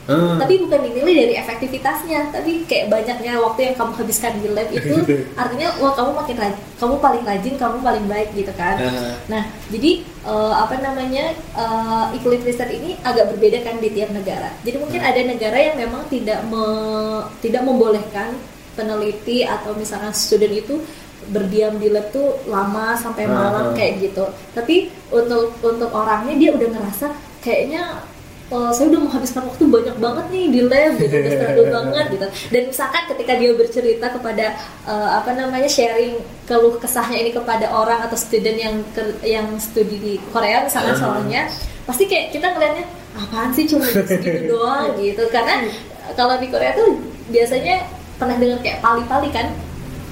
Hmm. 0.10 0.42
tapi 0.42 0.58
bukan 0.66 0.90
dinilai 0.90 1.14
dari 1.22 1.34
efektivitasnya 1.38 2.34
tapi 2.34 2.66
kayak 2.66 2.90
banyaknya 2.90 3.38
waktu 3.38 3.70
yang 3.70 3.76
kamu 3.78 3.94
habiskan 3.94 4.34
di 4.42 4.50
lab 4.50 4.66
itu 4.74 4.96
artinya 5.42 5.70
wah 5.78 5.94
kamu 5.94 6.12
makin 6.18 6.36
rajin 6.42 6.58
kamu 6.82 6.96
paling 6.98 7.24
rajin 7.24 7.54
kamu 7.56 7.78
paling 7.80 8.06
baik 8.10 8.30
gitu 8.34 8.50
kan 8.58 8.82
Aha. 8.82 9.14
nah 9.30 9.44
jadi 9.70 9.92
eh, 10.02 10.54
apa 10.58 10.76
namanya 10.82 11.30
eh, 11.36 12.06
iklim 12.18 12.42
riset 12.42 12.74
ini 12.74 12.98
agak 13.06 13.30
berbeda 13.30 13.62
kan 13.62 13.78
di 13.78 13.94
tiap 13.94 14.10
negara 14.10 14.50
jadi 14.66 14.82
mungkin 14.82 14.98
Hmm. 14.98 15.10
ada 15.14 15.22
negara 15.22 15.58
yang 15.62 15.76
memang 15.78 16.02
tidak 16.10 16.42
me- 16.50 17.30
tidak 17.40 17.62
membolehkan 17.62 18.34
peneliti 18.74 19.46
atau 19.46 19.78
misalkan 19.78 20.10
student 20.10 20.52
itu 20.52 20.82
berdiam 21.30 21.78
di 21.78 21.94
lab 21.94 22.10
tuh 22.10 22.34
lama 22.50 22.98
sampai 22.98 23.30
malam 23.30 23.70
Aha. 23.70 23.76
kayak 23.78 24.10
gitu 24.10 24.26
tapi 24.58 24.90
untuk 25.14 25.54
untuk 25.62 25.94
orangnya 25.94 26.34
dia 26.34 26.50
udah 26.50 26.70
ngerasa 26.74 27.08
kayaknya 27.40 28.02
"Oh, 28.50 28.70
saya 28.70 28.90
udah 28.90 29.02
menghabiskan 29.04 29.42
waktu 29.44 29.64
banyak 29.64 29.96
banget 29.96 30.26
nih 30.28 30.46
di 30.48 30.62
lab 30.64 30.92
gitu 30.96 31.14
udah 31.14 31.32
struggle 31.32 31.68
banget 31.78 32.06
gitu 32.10 32.26
dan 32.50 32.62
misalkan 32.66 33.04
ketika 33.08 33.34
dia 33.36 33.52
bercerita 33.54 34.06
kepada 34.10 34.46
eh, 34.84 35.10
apa 35.12 35.30
namanya 35.32 35.68
sharing 35.68 36.18
keluh 36.44 36.76
kesahnya 36.76 37.18
ini 37.20 37.30
kepada 37.30 37.70
orang 37.70 38.02
atau 38.02 38.16
student 38.16 38.58
yang 38.58 38.76
ke- 38.90 39.22
yang 39.24 39.46
studi 39.58 39.98
di 39.98 40.14
Korea 40.28 40.62
misalnya 40.62 40.92
Hmm. 40.92 41.04
soalnya 41.22 41.42
pasti 41.84 42.06
kayak 42.06 42.32
kita 42.32 42.50
ngeliatnya 42.50 42.86
apaan 43.16 43.50
sih 43.52 43.66
cuma 43.66 43.86
segitu 43.86 44.50
doang 44.52 44.94
gitu 44.96 45.24
karena 45.28 45.70
kalau 46.12 46.36
di 46.36 46.48
Korea 46.48 46.74
tuh 46.74 46.98
biasanya 47.28 47.86
pernah 48.16 48.36
dengar 48.36 48.60
kayak 48.60 48.80
pali-pali 48.80 49.30
kan 49.30 49.48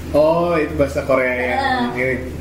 Oh, 0.08 0.56
itu 0.56 0.72
bahasa 0.72 1.04
Korea 1.04 1.34
yang 1.34 1.58
Ah. 1.58 1.86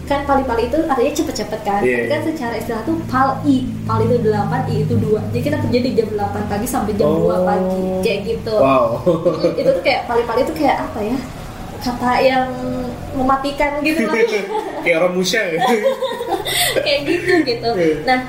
Kan 0.08 0.24
pali-pali 0.24 0.72
itu 0.72 0.80
artinya 0.88 1.14
cepet-cepet 1.14 1.60
kan? 1.68 1.82
Iya, 1.84 1.96
Tapi 2.00 2.08
kan 2.08 2.20
iya. 2.24 2.28
secara 2.32 2.54
istilah 2.56 2.82
tuh 2.88 2.96
pal 3.12 3.30
i 3.44 3.68
pal 3.84 4.00
itu 4.00 4.16
8 4.24 4.72
i 4.72 4.76
itu 4.88 4.96
2 4.96 5.36
jadi 5.36 5.42
kita 5.44 5.58
kerja 5.68 5.80
di 5.84 5.92
jam 5.94 6.08
8 6.16 6.48
pagi 6.48 6.68
sampai 6.68 6.96
jam 6.96 7.12
2 7.12 7.44
pagi 7.44 7.84
kayak 8.08 8.20
gitu. 8.24 8.56
Wow. 8.56 9.04
Itu 9.60 9.70
tuh 9.76 9.84
kayak 9.84 10.08
pali-pali 10.08 10.42
itu 10.48 10.54
kayak 10.56 10.78
apa 10.88 11.00
ya? 11.04 11.18
Kata 11.78 12.12
yang 12.24 12.50
mematikan 13.14 13.84
gitu 13.86 14.08
lah. 14.10 14.16
Kayak 14.84 14.98
orang 15.04 15.14
musya. 15.14 15.42
Kayak 16.86 17.00
gitu 17.06 17.34
gitu. 17.44 17.70
Iya. 17.76 17.96
nah 18.06 18.20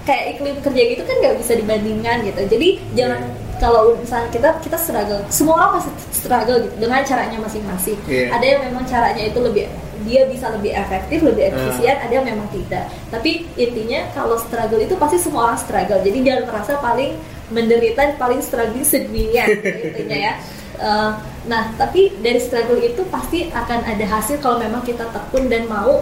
kayak 0.00 0.24
iklim 0.36 0.56
kerja 0.64 0.82
gitu 0.96 1.02
kan 1.06 1.16
nggak 1.22 1.36
bisa 1.38 1.52
dibandingkan 1.54 2.16
gitu. 2.26 2.40
Jadi 2.50 2.68
jangan 2.98 3.20
kalau 3.60 3.94
misalnya 4.00 4.28
kita 4.32 4.48
kita 4.64 4.76
struggle 4.80 5.20
semua 5.28 5.54
orang 5.60 5.70
pasti 5.78 5.92
struggle 6.16 6.58
gitu 6.64 6.74
dengan 6.80 7.04
caranya 7.04 7.38
masing-masing. 7.38 7.98
Iya. 8.08 8.26
ada 8.32 8.44
yang 8.44 8.60
memang 8.72 8.84
caranya 8.88 9.22
itu 9.22 9.38
lebih 9.38 9.68
dia 10.02 10.24
bisa 10.24 10.48
lebih 10.50 10.72
efektif 10.72 11.20
lebih 11.20 11.44
Hmm. 11.46 11.56
efisien 11.60 11.96
ada 11.96 12.12
yang 12.12 12.26
memang 12.26 12.48
tidak 12.48 12.84
tapi 13.08 13.30
intinya 13.54 14.08
kalau 14.10 14.36
struggle 14.36 14.78
itu 14.78 14.94
pasti 14.94 15.16
semua 15.16 15.42
orang 15.46 15.58
struggle 15.58 16.00
jadi 16.00 16.18
jangan 16.20 16.44
merasa 16.46 16.72
paling 16.78 17.16
menderita 17.48 18.14
paling 18.14 18.40
struggling 18.40 18.82
sedunia 18.82 19.44
intinya 19.86 20.18
ya 20.20 20.34
Eh, 20.80 21.10
nah 21.44 21.76
tapi 21.76 22.08
dari 22.18 22.40
struggle 22.40 22.80
itu 22.80 23.04
pasti 23.06 23.52
akan 23.52 23.84
ada 23.84 24.00
hasil 24.02 24.40
kalau 24.40 24.56
memang 24.56 24.80
kita 24.80 25.04
tekun 25.06 25.44
dan 25.46 25.68
mau 25.68 26.00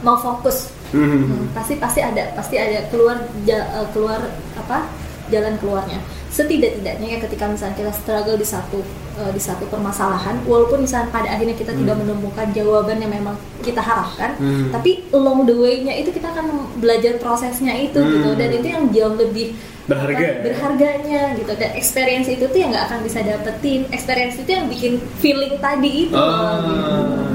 mau 0.00 0.16
fokus 0.16 0.72
Hmm. 0.88 1.26
Hmm, 1.26 1.44
pasti 1.50 1.74
pasti 1.74 1.98
ada 1.98 2.30
pasti 2.32 2.54
ada 2.54 2.86
keluar 2.86 3.18
ja- 3.42 3.66
eh, 3.74 3.88
keluar 3.90 4.24
apa 4.54 4.86
jalan 5.28 5.54
keluarnya 5.58 6.00
setidak-tidaknya 6.28 7.08
ya 7.14 7.18
ketika 7.22 7.46
misalnya 7.46 7.78
kita 7.78 7.92
struggle 7.94 8.34
di 8.34 8.42
satu 8.42 8.82
eh, 9.14 9.30
di 9.30 9.38
satu 9.38 9.70
permasalahan 9.70 10.42
walaupun 10.42 10.82
misalnya 10.82 11.08
pada 11.08 11.30
akhirnya 11.30 11.54
kita 11.54 11.70
tidak 11.70 11.94
menemukan 11.94 12.50
jawaban 12.50 12.98
yang 12.98 13.12
memang 13.12 13.34
kita 13.62 13.78
harapkan 13.78 14.34
Hmm. 14.34 14.74
tapi 14.74 15.06
along 15.14 15.46
the 15.46 15.54
way-nya 15.54 15.94
itu 15.94 16.10
kita 16.10 16.26
akan 16.28 16.50
belajar 16.82 17.22
prosesnya 17.22 17.70
itu 17.78 18.02
Hmm. 18.02 18.10
gitu 18.18 18.30
dan 18.34 18.50
itu 18.50 18.66
yang 18.66 18.84
jauh 18.90 19.14
lebih 19.14 19.54
Berharga. 19.84 20.16
apa, 20.16 20.42
berharganya 20.42 21.22
gitu 21.36 21.52
dan 21.54 21.70
experience 21.76 22.26
itu 22.26 22.44
tuh 22.48 22.56
yang 22.58 22.72
nggak 22.72 22.88
akan 22.88 23.00
bisa 23.04 23.20
dapetin 23.20 23.84
experience 23.92 24.34
itu 24.34 24.50
yang 24.50 24.66
bikin 24.66 24.92
feeling 25.20 25.54
tadi 25.60 26.08
itu 26.08 26.10
gitu. 26.10 26.16
Ah. 26.18 27.30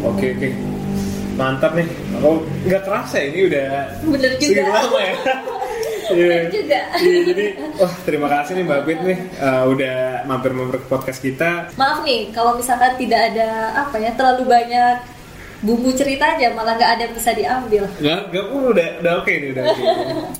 Oke 0.00 0.26
oke. 0.34 0.69
Mantap 1.40 1.72
nih. 1.72 1.88
Aku 2.20 2.44
nggak 2.68 2.82
kerasa 2.84 3.16
ini 3.24 3.48
udah 3.48 3.68
bener 4.04 4.32
juga 4.36 4.62
lama 4.68 5.00
ya. 5.00 5.16
Iya. 6.10 6.26
Bener 6.26 6.50
juga. 6.50 6.80
Iya, 6.98 7.18
jadi 7.22 7.44
wah 7.78 7.94
terima 8.02 8.26
kasih 8.26 8.58
nih 8.58 8.64
Mbak 8.66 8.82
Bit 8.82 9.00
nih 9.06 9.18
uh, 9.38 9.64
udah 9.70 9.96
mampir-mampir 10.26 10.82
ke 10.82 10.86
podcast 10.90 11.22
kita. 11.22 11.70
Maaf 11.78 12.02
nih, 12.02 12.34
kalau 12.34 12.58
misalkan 12.58 12.98
tidak 12.98 13.30
ada 13.30 13.78
apa 13.86 13.94
ya 14.02 14.10
terlalu 14.18 14.50
banyak 14.50 15.06
bumbu 15.62 15.94
ceritanya, 15.94 16.50
malah 16.50 16.74
nggak 16.74 16.90
ada 16.98 17.02
yang 17.06 17.14
bisa 17.14 17.30
diambil. 17.30 17.86
Nggak 18.02 18.20
nggak 18.26 18.44
perlu 18.50 18.66
udah 18.74 18.88
udah 19.06 19.12
oke 19.22 19.32
nih 19.32 19.48
udah 19.54 19.64
oke. 19.70 19.82